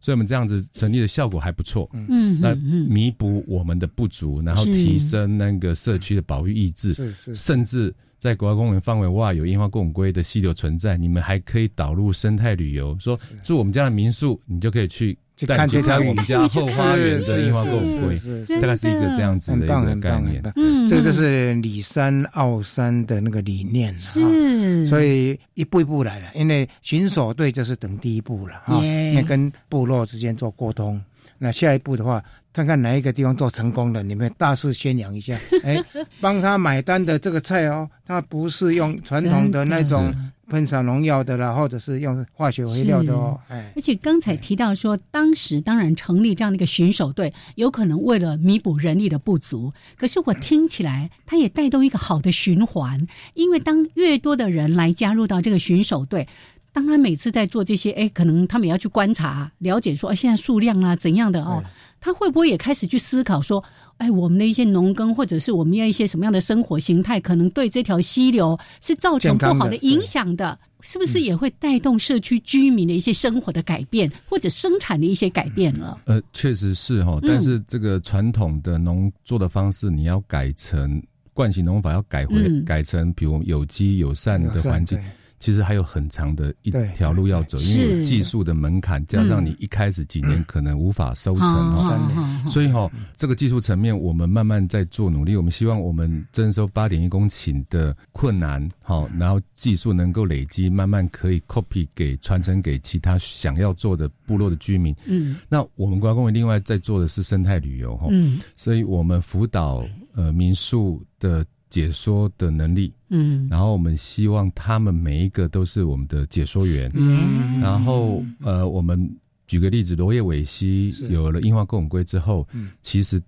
[0.04, 7.90] 所以我们这样子成立的效果还不错，嗯，那弥补我们的不足，然后提升那个社区的保育意志，是是，甚至
[8.24, 15.14] 在国家公园范围外有樱花共龟的溪流存在，你们还可以导入生态旅游，说住我们家的民宿，你就可以去。
[15.46, 18.16] 看这条我们家后花园的樱花共龟，
[18.62, 20.42] 大概是一个这样子的一个概念。
[20.56, 26.28] 嗯，这个就是里山奥山的那个理念是，所以一步一步来了。
[26.34, 28.80] 因为巡守队就是等第一步了哈，
[29.12, 30.98] 那跟部落之间做沟通。
[31.36, 32.24] 那下一步的话，
[32.54, 35.36] 看看哪一个地方做成功了，你们大肆宣扬一下。
[35.64, 35.84] 哎，
[36.20, 40.14] 帮他买单的这个菜哦，他不是用传统的那种。
[40.46, 43.40] 喷洒农药的啦，或者是用化学肥料的哦。
[43.48, 49.72] 哎，而且刚才提到说，当时当然成立这样的一个巡守队，有可能为了弥补人力的不足。
[49.96, 56.28] 可是我听起来，它也带动一个好的循环，因为当越多的人来加入到这个巡守队。
[56.74, 61.62] 当他每次在做这些，哎，可能他们也要去观察、了解，说，哎，现在数量啊怎样的哦？
[62.04, 63.64] 他会不会也开始去思考说，
[63.96, 70.58] 哎，我们的一些农耕，或者是我们要一些什么样的生活形态，可能对这条溪流是造成不好的影响的？
[70.82, 75.98] 是不是也会带动社区居民的一些生活的改变，或者生产的一些改变了？
[76.04, 81.02] 呃，确实是哈，但是这个传统的农作的方式，你要改成
[81.32, 84.98] 惯性农法，要改回改成比如有机友善的环境。
[85.44, 95.36] 其实还有很长的一条路要走，因为技术的门槛加上你一开始几年可能无法收成哈，所以哈，这个技术层面我们慢慢在做努力。
[95.36, 104.96] 我们希望我们征收八点一公顷的困难好，然后技术能够累积，慢慢可以 copy 给传承给其他想要做的部落的居民。
[105.04, 109.84] 嗯，那我们国家公园另外在做的是生态旅游哈，嗯，所以我们辅导
[110.14, 111.44] 呃民宿的。
[111.74, 119.10] 解说的能力，嗯，然后我们希望他们每一个都是我们的解说员，嗯，然后呃，我们
[119.48, 123.20] 举个例子，罗叶尾溪有了樱花共龟之后，嗯，其实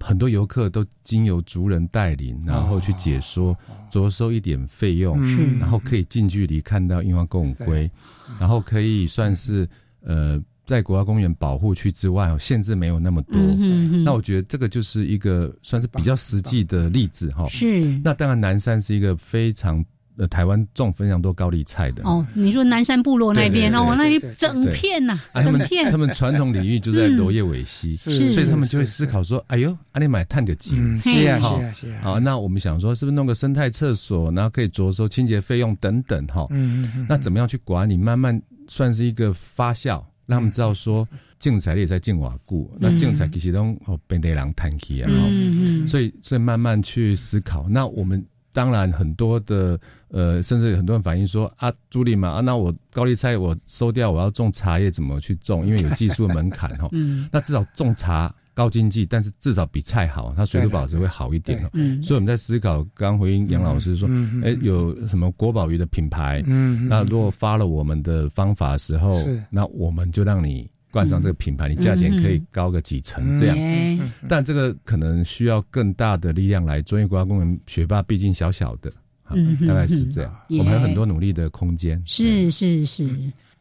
[0.00, 3.56] 很多游客都经由族人带领，然后去解说，
[3.88, 7.88] 着收一点费用，是，然后可以近距离看到樱花共龟，
[8.40, 9.68] 然后可以算是
[10.00, 10.42] 呃。
[10.72, 13.38] 在国家公园保护区之外，限制没有那么多。
[14.02, 17.46] 那我觉得这个就是一个算是比较实际的例子哈。
[17.46, 17.82] 是。
[18.02, 19.84] 那当然，南山是一个非常
[20.16, 22.02] 呃台湾种非常多高丽菜的。
[22.04, 25.90] 哦，你说南山部落那边哦，那里整片呐，整片。
[25.90, 36.46] 他们传统领域就在罗叶尾溪，所以他们就会思考说：“哎呦，阿里买碳的机，是啊，是啊，是啊。”好，那我们想说，是不是弄个生态厕所，然后可以着收清洁费用等等哈？
[36.48, 37.06] 嗯嗯嗯。
[37.06, 37.94] 那怎么样去管理？
[37.94, 40.02] 慢慢算是一个发酵。
[40.32, 41.06] 让他们知道说，
[41.38, 45.10] 竞彩也在竞瓦固，那竞彩其实都哦本地人谈起啊，
[45.86, 47.68] 所以所以慢慢去思考。
[47.68, 49.78] 那我们当然很多的
[50.08, 55.66] 呃，甚至很多人反映说啊，朱莉嘛啊，那我高丽菜我收掉，我要种茶叶怎么去种？
[55.66, 56.88] 因为有技术门槛哈。
[57.30, 58.34] 那至少种茶。
[58.54, 61.70] 高经济，但是至少比菜好，它水土保持会好一点哦。
[61.72, 64.08] 嗯，所以我们在思考，刚回应杨老师说，
[64.44, 66.42] 哎，有什么国宝鱼的品牌？
[66.46, 73.56] 嗯，那如果发了我们的方法的时候，那我们就让你冠上这个品牌，你价钱可以高个几成这样。
[74.28, 76.82] 但这个可能需要更大的力量来。
[76.82, 78.92] 专业国家公园学霸毕竟小小的，
[79.30, 80.36] 嗯，大概是这样。
[80.50, 82.02] 我们还有很多努力的空间。
[82.04, 83.08] 是是是。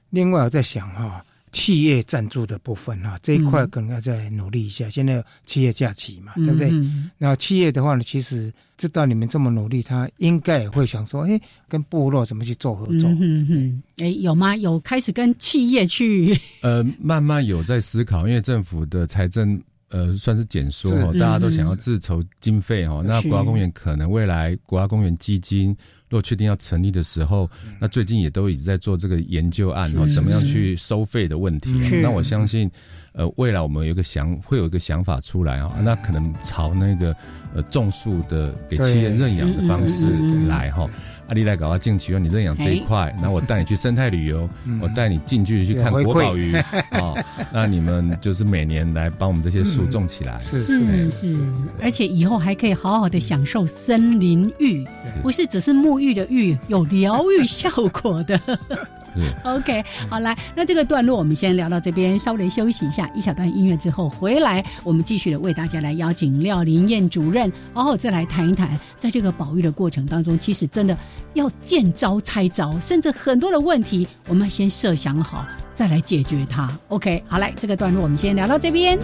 [0.09, 1.23] 另外我在想哈。
[1.51, 4.89] 企业赞助的部分哈，这一块可能要再努力一下。
[4.89, 6.71] 现在企业假期嘛，对不对？
[7.17, 13.09] 那企业的话呢，其实知道你们这么努力，他应该也会想说，哎，跟部落怎么去做合作？
[13.19, 14.55] 嗯嗯，哎，有吗？
[14.55, 16.37] 有开始跟企业去？
[16.61, 23.03] 呃，慢慢有在思考，因为政府的财政呃算是减缩哦，大家都想要自筹经费哦。
[23.05, 25.75] 那国家公园可能未来国家公园基金。
[26.11, 27.49] 若确定要成立的时候，
[27.79, 31.71] 那最近也都一直在做这个研究案哦，怎么样去收费的问题。
[32.03, 32.69] 那我相信，
[33.13, 37.15] 呃，未来我们有一个想会有一个想法出来啊，那可能朝那个
[37.53, 40.05] 呃种树的给企业认养的方式
[40.47, 40.89] 来哈。
[41.27, 44.49] 阿丽来搞到进去，你认养这一块，然后我带你去生态旅游，
[44.81, 47.13] 我带你近距离去看国宝鱼啊。
[47.53, 51.37] 那你们就是每年来帮我们这些树种起来，是是，
[51.81, 54.85] 而且以后还可以好好的享受森林浴，
[55.21, 58.39] 不是只是沐浴的浴，有疗愈效果的。
[59.43, 70.97] OK，好来，那这个段落我们先聊到这边，稍微休息一下，一小段音乐之后回来，我们继续的为大家来邀请廖林燕主任，然后再来谈一谈，在这个保育的过程当中，其实真的
[71.33, 76.69] 要见招拆招，甚至很多的问题，我们先设想好，再来解决它。
[76.87, 78.97] OK，好来，这个段落我们先聊到这边。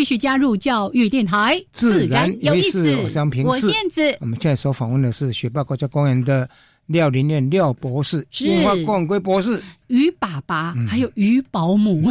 [0.00, 2.96] 继续加入教育电台，自然有意思。
[3.44, 4.16] 我是燕子。
[4.18, 6.48] 我们现在所访问的是学霸国家公园的
[6.86, 12.10] 廖林苑廖博士，樱花郭文贵博士，鱼爸爸，还有鱼保姆，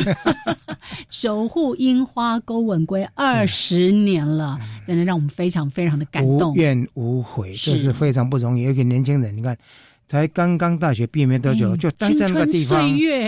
[1.09, 8.61] 守护樱花钩吻龟二十年了，真的让我们非常非常的感动，无怨无悔，这是非常不容易。
[8.65, 9.57] 一个年轻人，你看。
[10.11, 12.81] 才刚刚大学毕业没多久，就待在那个地方，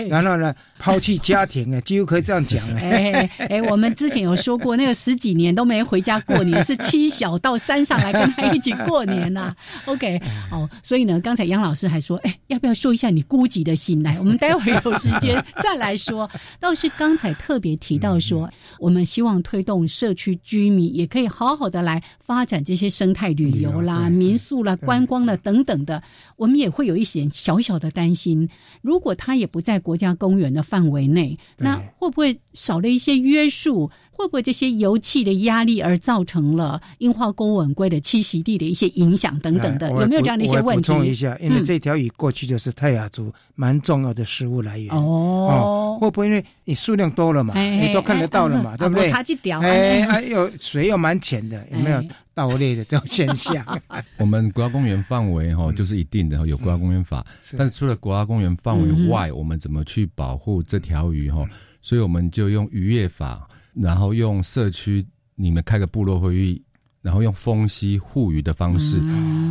[0.08, 0.52] 然后呢，
[0.82, 9.54] 抛弃家庭，啊，几乎可以这样讲， 哎哎，我们之前有说过，那个十几年都没回家过年，是妻小到山上来跟他一起过年呐。
[9.86, 10.20] OK，
[10.50, 14.18] 好，所以呢，刚才杨老师还说，哎，要不要说一下你孤寂的心来？
[14.18, 16.28] 我们待会儿有时间再来说。
[16.58, 26.02] 倒是刚才特别提到说，我们希望推动社区居民也可以好好的来发展这些生态旅游啦、民宿啦、观光了等等的，
[26.34, 26.72] 我们也。
[26.72, 28.48] 会有一些小小的担心，
[28.80, 33.90] 如果他也不在国家公园的范围内，那会不会少了一些约束？
[34.14, 39.90] 会不会这些油气的压力而造成了樱花沟吻龟的栖息地的一些影响等等的？
[39.90, 40.82] 有没有这样的一些问题？
[40.82, 45.98] 补充一下，因为这条鱼过去就是泰雅族蛮重要的食物来源哦。
[46.00, 49.10] 会不会因为你数量多了嘛，你都看得到了嘛，对不对？
[49.10, 52.02] 差几条，哎，还有水又蛮浅的，有没有
[52.34, 53.64] 盗猎的这种现象？
[54.18, 57.24] 我们国家公园范围哈，就是一定的有国家公园法，
[57.56, 61.44] 但是除了国家公园范围外，我们怎么去保护这条鱼哈？
[61.80, 63.48] 所以我们就用渔业法。
[63.74, 65.04] 然后用社区
[65.34, 66.62] 你们开个部落会议，
[67.00, 69.00] 然后用封溪互娱的方式，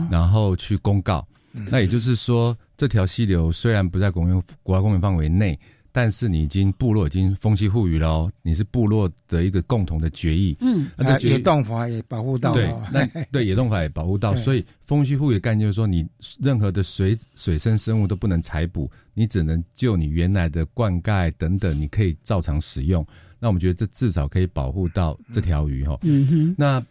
[0.10, 1.26] 然后去公告。
[1.70, 5.60] 那也就是说，这条溪流虽然不在公园国家公园范围内，
[5.92, 10.56] 但是你已经部落已经封溪互娱了哦，你是部落的一个共同的决议。
[10.62, 12.54] 嗯，那这 野动法也保护到。
[12.54, 14.34] 对，那对野动法也保护到。
[14.34, 16.08] 所以封溪互娱的概念就是说，你
[16.40, 23.06] 任何的水水生生物都不能采捕，你只能就你原来的灌溉等等，你可以照常使用。
[23.42, 25.98] 那我们觉得这至少可以保护到这条鱼哈。
[26.04, 26.56] 嗯哼。
[26.58, 26.82] 那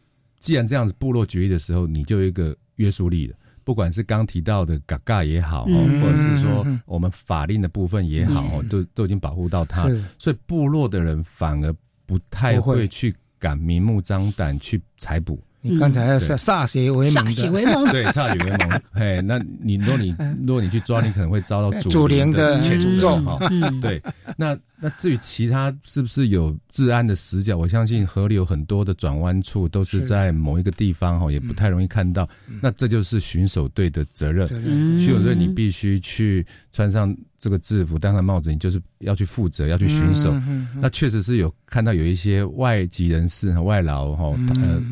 [0.41, 3.37] 既然这样子部落决议的时候，你就有一个约束力了。
[3.63, 9.89] 不管是刚提到的嘎嘎也好，或者是说我们法令的部分也好，都都已经保护到它。
[10.19, 11.73] 所以部落的人反而
[12.05, 15.41] 不太会去敢明目张胆去采捕。
[15.61, 18.81] 你刚才是歃血为盟，歃血为盟，对，歃血为盟。
[18.93, 23.39] 嘿，那你如果你如果你去抓，你可能会遭到主灵的谴责哈。
[23.83, 24.03] 对，
[24.39, 32.29] 那那至于其他是不是有治安的死角，我相信河流很多的转弯处都是在某一个地方哈，也不太容易看到。
[32.61, 34.47] 那这就是巡守队的责任，
[34.99, 37.17] 巡守队你必须去穿上。
[37.43, 40.31] 这个制服戴上帽子，你就是要去负责，要去巡守。
[40.79, 44.83] 那确实是有看到有一些外籍人士和外劳哈，呃，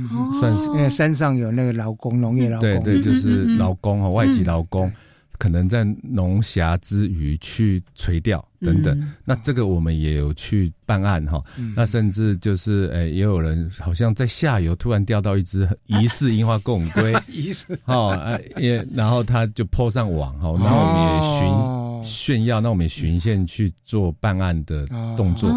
[0.41, 4.91] 算是因为山上有那个劳工，农业劳工，对对，就是劳工哈，外籍劳工
[5.39, 9.01] 可能在农暇之余去垂钓等等。
[9.25, 11.43] 那这个我们也有去办案哈。
[11.75, 17.79] 那甚至就是诶，也有人好像在下游突然钓到一只疑似樱花贡龟， 疑似。
[17.85, 21.79] 哦，也然后他就泼上网哈，然后我们也巡。
[22.05, 24.87] 炫耀，那我们也循线去做办案的
[25.17, 25.51] 动作，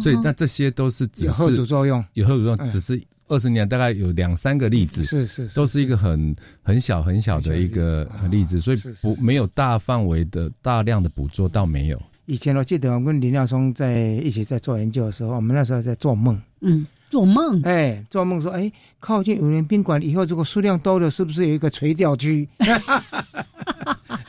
[0.00, 12.02] 所以那这些都是只是有后主作用，有后主作用，只是二十年大概有两三个例子，是是，都是一个很很小很小的一个例子，所以不没有大范围的大量的捕捉倒没有。
[12.26, 22.48] 以前我记得我跟林亮松在一起在做研究的时候，我们那时候在做梦，嗯，做梦，哎，做梦说，哎，靠近永年宾馆以后，如果数量多了，是不是有一个垂钓区？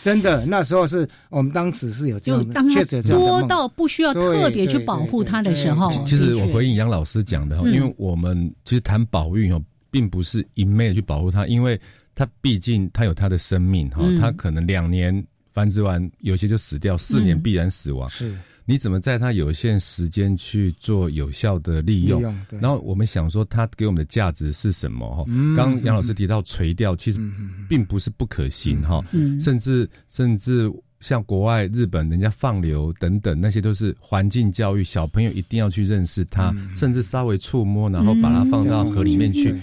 [0.01, 5.89] 真的，那时候是我们当时是有这样的，确实多到不需要特别去保护它的时候。
[6.05, 9.61] 其实我回应杨老师讲的哈，因为我们其实谈保育哦，
[9.91, 11.79] 并不是一昧的去保护它，因为
[12.15, 15.21] 它毕竟它有它的生命哈，它可能两年
[15.51, 18.09] 繁殖完，有些就死掉，四年必然死亡。
[18.09, 18.33] 是。
[18.69, 22.21] 你怎么在它有限时间去做有效的利用？
[22.61, 25.09] 然后我们想说，它给我们的价值是什么？
[25.09, 25.25] 哈，
[25.57, 27.19] 刚杨老师提到垂钓，其实
[27.67, 29.03] 并不是不可行哈，
[29.41, 30.71] 甚至甚至。
[30.99, 39.55] 像国外、日本，人家放流等等，那些都是环境教育，小朋友一定要去认识它，甚至稍微触摸，然后把它放到河里面去。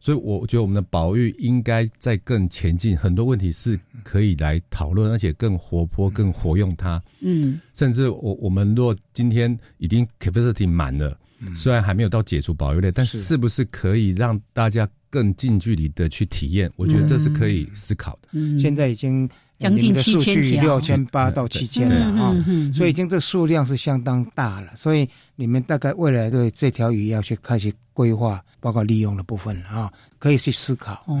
[0.00, 7.00] 所以，我觉得我们的保育应该在更前进，很多问题是可以来讨论，而且更活泼、更活用它。
[7.20, 11.16] 嗯，甚至我我们若今天已经 capacity 满了，
[11.54, 16.68] 虽然还没有到解除保育类，但是不是可以让大家更近距离的去体验？
[16.74, 18.58] 我觉得这是可以思考的。
[18.58, 19.30] 现在已经。
[19.60, 22.34] 将近七千条，六千八到七千了啊，
[22.74, 25.06] 所以已经这数量是相当大了，所以
[25.40, 29.90] 你们大概未来对这条鱼要去开始规划，包括利用的部分啊。
[30.20, 31.18] 可以去思考，哦，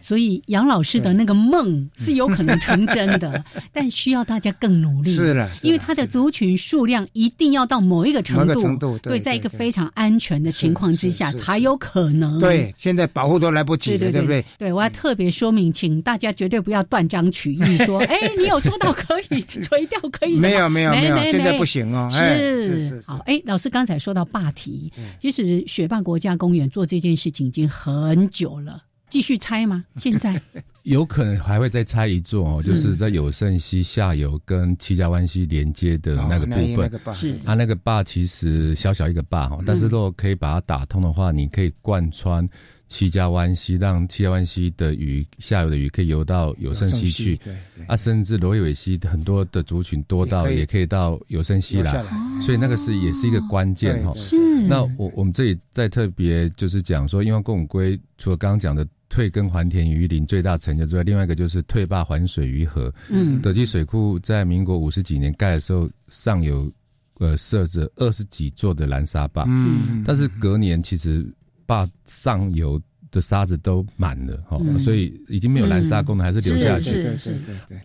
[0.00, 3.44] 所以杨老师的那个梦是有可能成真的，
[3.74, 5.10] 但需要大家更努力。
[5.10, 12.38] 是了，因为它的族群数量一定要到某一个程度，程度对，在一个非常安全的情况之下才有可能。
[12.38, 14.44] 对，现在保护都来不及，对对对？
[14.56, 20.38] 对，我要特别说明，请大家绝对不要断章取义，说， 哎，你有说到可以垂钓可以？
[20.38, 22.08] 没有没有没有，现在不行哦。
[22.12, 28.26] 是是好，哎，老师刚才说到霸体，其实雪霸国家公园做这件事情已经很。
[28.28, 29.84] 久了，继续拆吗？
[29.96, 30.40] 现在
[30.82, 37.14] 有可能还会再拆一座哦，就是在有胜溪下游跟七家湾溪连接的那个部分。
[37.14, 42.46] 是它那个坝其实小小一个坝哦，但是如果可以把它打通的话，你可以贯穿
[42.88, 47.38] 七家湾溪，让七家湾溪的鱼下游的鱼可以游到有胜溪去。
[47.86, 52.02] 啊，甚至罗伊尾溪很多的族群多到也可以到有胜溪来，
[52.40, 54.12] 所以那个是也是一个关键哈。
[54.14, 54.36] 是。
[54.68, 62.92] 那我我们这里再特别就是讲说，因为贡龟除了刚刚讲的退耕还田鱼林最大成就之外，另外一个就是退坝还水鱼河。
[63.08, 66.72] 嗯，德基水库在民国五十几年盖的时候，上游
[67.18, 69.44] 呃设置二十几座的拦沙坝。
[69.46, 71.24] 嗯，但是隔年其实
[71.66, 72.80] 坝上游。
[73.12, 76.90] 的沙子都满了哈，所以已经没有拦沙功能，还是留下去。
[76.90, 77.36] 是是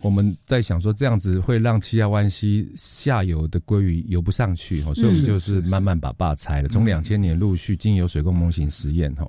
[0.02, 6.68] 我们在想说，这样子会让七亚湾溪下游的鲑鱼游不上去哈，所以我们就是慢慢把坝拆了。
[6.68, 9.26] 从两千年陆续经由水工模型实验哈。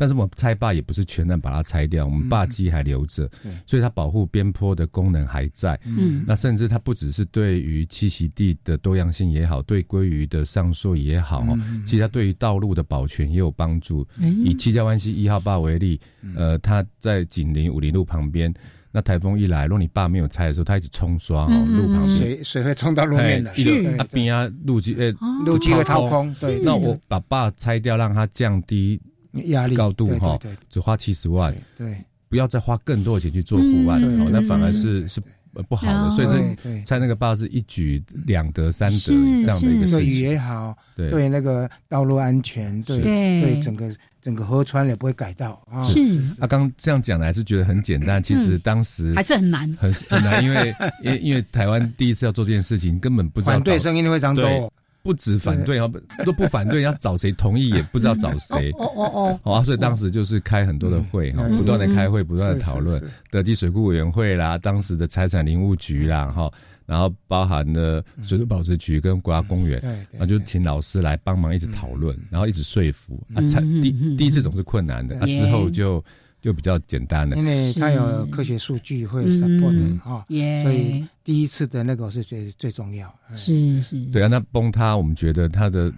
[0.00, 3.28] 但是我们拆坝也不是全然把它拆掉，我们坝基还留着，
[3.66, 5.78] 所以它保护边坡的功能还在。
[5.84, 14.06] 嗯，那甚至它不只是对于栖息地的多样性也好，对鲑鱼的上溯也好，哈，其实它对于道路的保全也有帮助。
[14.44, 16.00] 以七家湾溪一号坝为例，
[16.36, 18.54] 呃，它在紧邻五林路旁边，
[18.92, 22.18] 那台风一来，如果你坝没有拆的时候，它一直冲刷哦，路旁边。
[22.18, 23.50] 水水会冲到路面来，
[23.98, 25.10] 啊边啊路基呃
[25.44, 26.32] 路基会掏空。
[26.34, 29.00] 对，那我把坝拆掉，让它降低。
[29.32, 31.96] 压力高度哈，只花七十万，对，
[32.28, 35.20] 不要再花更多的钱去做户外，哦，那反而是是
[35.68, 36.10] 不好的。
[36.10, 36.28] 所以
[36.62, 39.12] 这在那个坝是一举两得三得这
[39.48, 41.28] 样的一个事情，也好，对。
[41.28, 45.84] 那个道路安全，对对整个整个河川也不会改道啊。
[45.86, 46.00] 是。
[46.38, 54.72] 啊，刚这样讲的还是觉得很简单，其实当时还是很难，很很难，因为因因为台湾第一次要做这件事情，根本不知道反对声音非常多。
[55.02, 55.88] 不止反对啊，
[56.24, 58.70] 都不反对，要找谁同意也不知道找谁。
[58.78, 66.50] 哦哦哦，好啊，所以当时就是开很多的会哈，不断的开会，不断的讨论，德基水库委员会啦，当时的财产林务局啦，哈，
[66.84, 73.18] 然后包含了水土保持局跟国家公园，那就请老师来帮忙一直讨论，然后一直说服。
[73.34, 76.04] 啊，才第第一次总是困难的，啊之后就。
[76.48, 80.24] 就比较简单了，因为它有科学数据会 support 哈，
[80.62, 83.14] 所以第一次的那个是最最重要。
[83.36, 85.92] 是是，对啊，那崩塌，我们觉得它的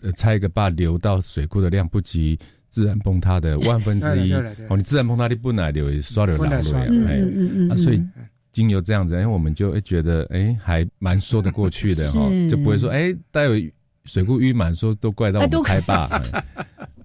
[0.00, 2.38] 呃拆一个坝流到水库的量不及
[2.70, 4.32] 自然崩塌的万分之一。
[4.70, 7.20] 哦，你自然崩塌你不来流刷流老流呀，哎，
[7.70, 8.02] 啊，所以
[8.52, 13.70] 经由这样子，哎，我们就哎觉得哎还蛮说得过去的 哈，就不会说哎待会
[14.06, 16.32] 水库淤满，说都怪到我们开坝，对。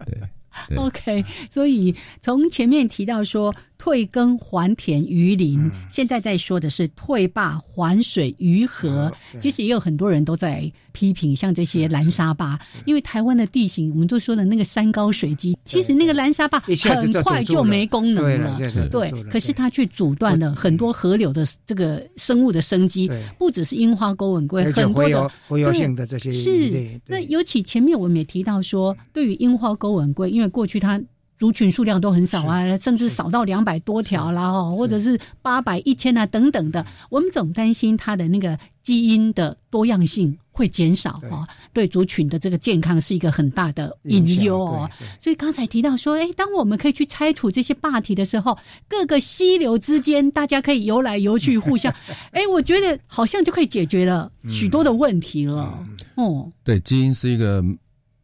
[0.76, 3.53] OK，所以从前面提到说。
[3.82, 9.11] 退耕还田于林，现在在说的是退坝还水于河。
[9.39, 18.55] 其实也有很多人都在批评，像这些蓝沙坝，因为台湾的地形，我们都说的那个山高水急，其实那个蓝沙坝很快就没功能了。
[18.91, 23.09] 对，可是它却阻断了很多河流的这个生物的生机，
[23.39, 27.01] 不只是樱花钩吻龟，很多的活跃性的这些是。
[27.07, 31.01] 那尤其前面我们也提到说，对于樱花钩吻龟，因为过去它。
[31.42, 36.86] 族群数量都很少啊，甚至少到两百多条啦，哦，或者是八百、一千啊等等的。
[37.10, 44.88] 我们总担心它的那个基因的多样性会减少啊，对族群的这个健康是一个很大的隐忧哦。
[45.20, 48.56] 所以刚才提到说，哎，当我们可以去拆除这些坝体的时候，
[48.88, 51.92] 各个溪流之间大家可以游来游去，互相，
[52.34, 55.76] 哎，我觉得好像就可以解决了许多的问题了。
[56.14, 57.64] 哦，对，基因是一个。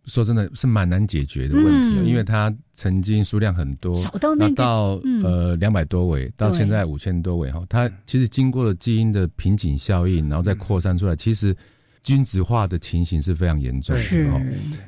[0.09, 7.61] 说真的是蛮难解决的问题，因为它曾经数量很多，少到那到呃两百多尾，到现在五千多尾哈。
[7.67, 11.57] 它其实经过了基因的瓶颈效应，然后再扩散出来，其实
[12.03, 14.39] 均值化的情形是非常严重的哈。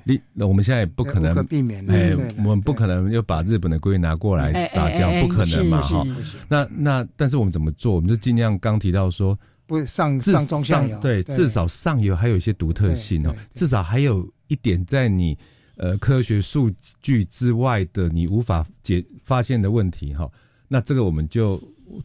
[0.04, 6.06] 你那我们现在也不可能避免，哎，我们不可能又把日本的龟拿过来杂交，不可能嘛哈。
[6.48, 7.96] 那那但是我们怎么做？
[7.96, 9.36] 我们就尽量刚提到说，
[9.66, 14.26] 不上上中下游，对，至少上游还有一些独特性哦，至少还有。
[14.50, 15.38] 一点在你
[15.80, 16.72] 呃科学数
[17.02, 20.32] 据之外的你无法解发现的问题哈，
[20.68, 21.60] 那这个我们就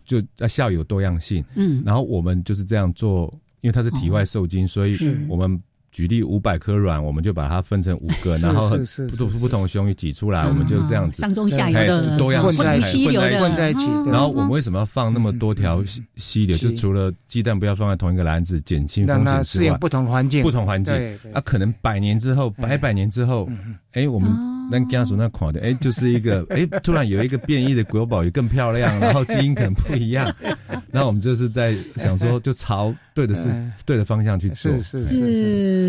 [0.07, 4.97] 就要校有多样性，嗯，然后我们就是这样做，因为它是体外受精，所以
[5.29, 5.63] 我们。
[5.95, 8.69] 举例五百颗卵，我们就把它分成五个，然后
[9.09, 13.87] 不同不同的雄鱼挤出来，我们就这样子上中下游的多样性溪流的混在一起。
[14.07, 15.85] 然后我们为什么要放那么多条
[16.17, 16.59] 溪流？
[16.59, 20.93] 就除了鸡蛋不要放在同一个篮子，减轻风险之外，不同环境，不同环境，
[21.33, 23.49] 啊，可能百年之后，百百年之后，
[23.93, 24.29] 哎，我们
[24.69, 30.29] 那家属那款的，哎，就是一个，哎，突然有一个变异的国宝鱼更漂亮，然后基因可能不一样，
[30.91, 33.49] 那我们就是在想说， 就朝对的是
[33.85, 34.99] 对的方向去做，是。
[34.99, 35.84] 是，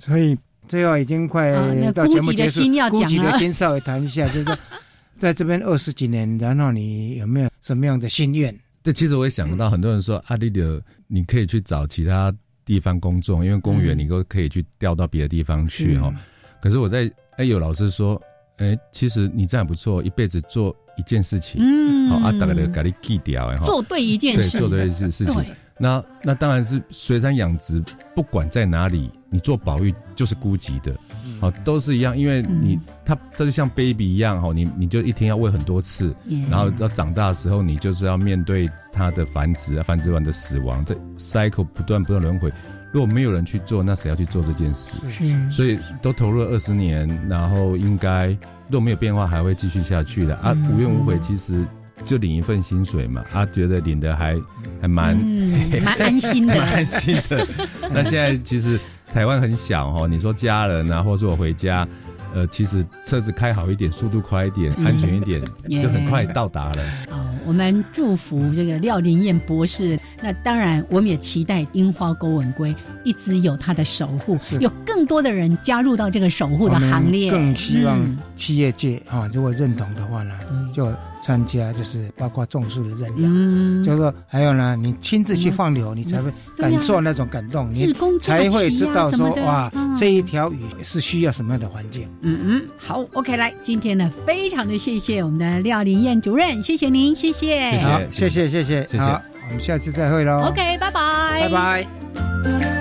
[0.00, 0.36] 所以。
[0.68, 1.50] 最后已经快
[1.92, 4.56] 到节目结束，估计的先稍微谈一下，就是说，
[5.18, 8.56] 在这边二十几年，然后你有没有什么样的心愿？
[8.80, 12.32] 对，其实我也想到，很多人说阿弟的，你可以去找其他
[12.64, 16.14] 地方工作，因为公园你都可以去调到别的地方去哈。
[16.62, 18.22] 可是我在哎有老师说，
[18.58, 25.44] 哎，其实你这样不错，一辈子做一件事情，嗯，好啊，大概的给你记掉，哈，做对一件事，做对一件事情。
[25.82, 27.82] 那那当然是水产养殖，
[28.14, 30.94] 不管在哪里，你做保育就是孤寂的，
[31.40, 36.14] 好都是一样，因为你它它就像 baby 一样哈，你你就一天要喂很多次，
[36.50, 42.52] 然后要长大的时候，你就是要面对它的繁殖，繁殖完的死亡，这 cycle 不断不断轮回。
[42.92, 44.98] 如果没有人去做，那谁要去做这件事？
[45.08, 48.26] 是，所以都投入了二十年，然后应该
[48.68, 50.36] 如果没有变化，还会继续下去的。
[50.36, 51.66] 啊，无怨无悔，其实。
[52.04, 54.36] 就领一份薪水嘛，他觉得领的还
[54.80, 55.16] 还蛮
[55.82, 57.46] 蛮安心的，蛮安心的。
[57.92, 58.78] 那现在其实
[59.12, 61.86] 台湾很小哦，你说家人啊，或者是我回家。
[62.32, 65.42] 呃，其实车子开好一点，速度快一点，安全一点，
[65.82, 66.84] 就很快到达了。
[67.10, 69.98] 好，我们祝福这个廖林燕博士。
[70.22, 72.72] 那当然，我们也期待樱花钩吻龟
[73.02, 77.32] 一直有它的守护，有更多的人加入到这个守护的行列。
[77.32, 77.98] 更希望
[78.36, 80.32] 企业界啊，如果认同的话呢，
[80.72, 80.86] 就
[81.20, 92.08] 参加，就是包括种树的认养，就是说还有呢，你亲自去放流，你才会感受那种感动，你才会知道说哇，这一条鱼是需要什么样的环境。
[92.22, 102.79] 嗯嗯，好，OK，来，今天呢，非常的谢谢我们的廖林燕主任，谢谢您，谢谢，好，谢谢，谢谢，好，我们下次再会喽，OK，拜拜，拜拜。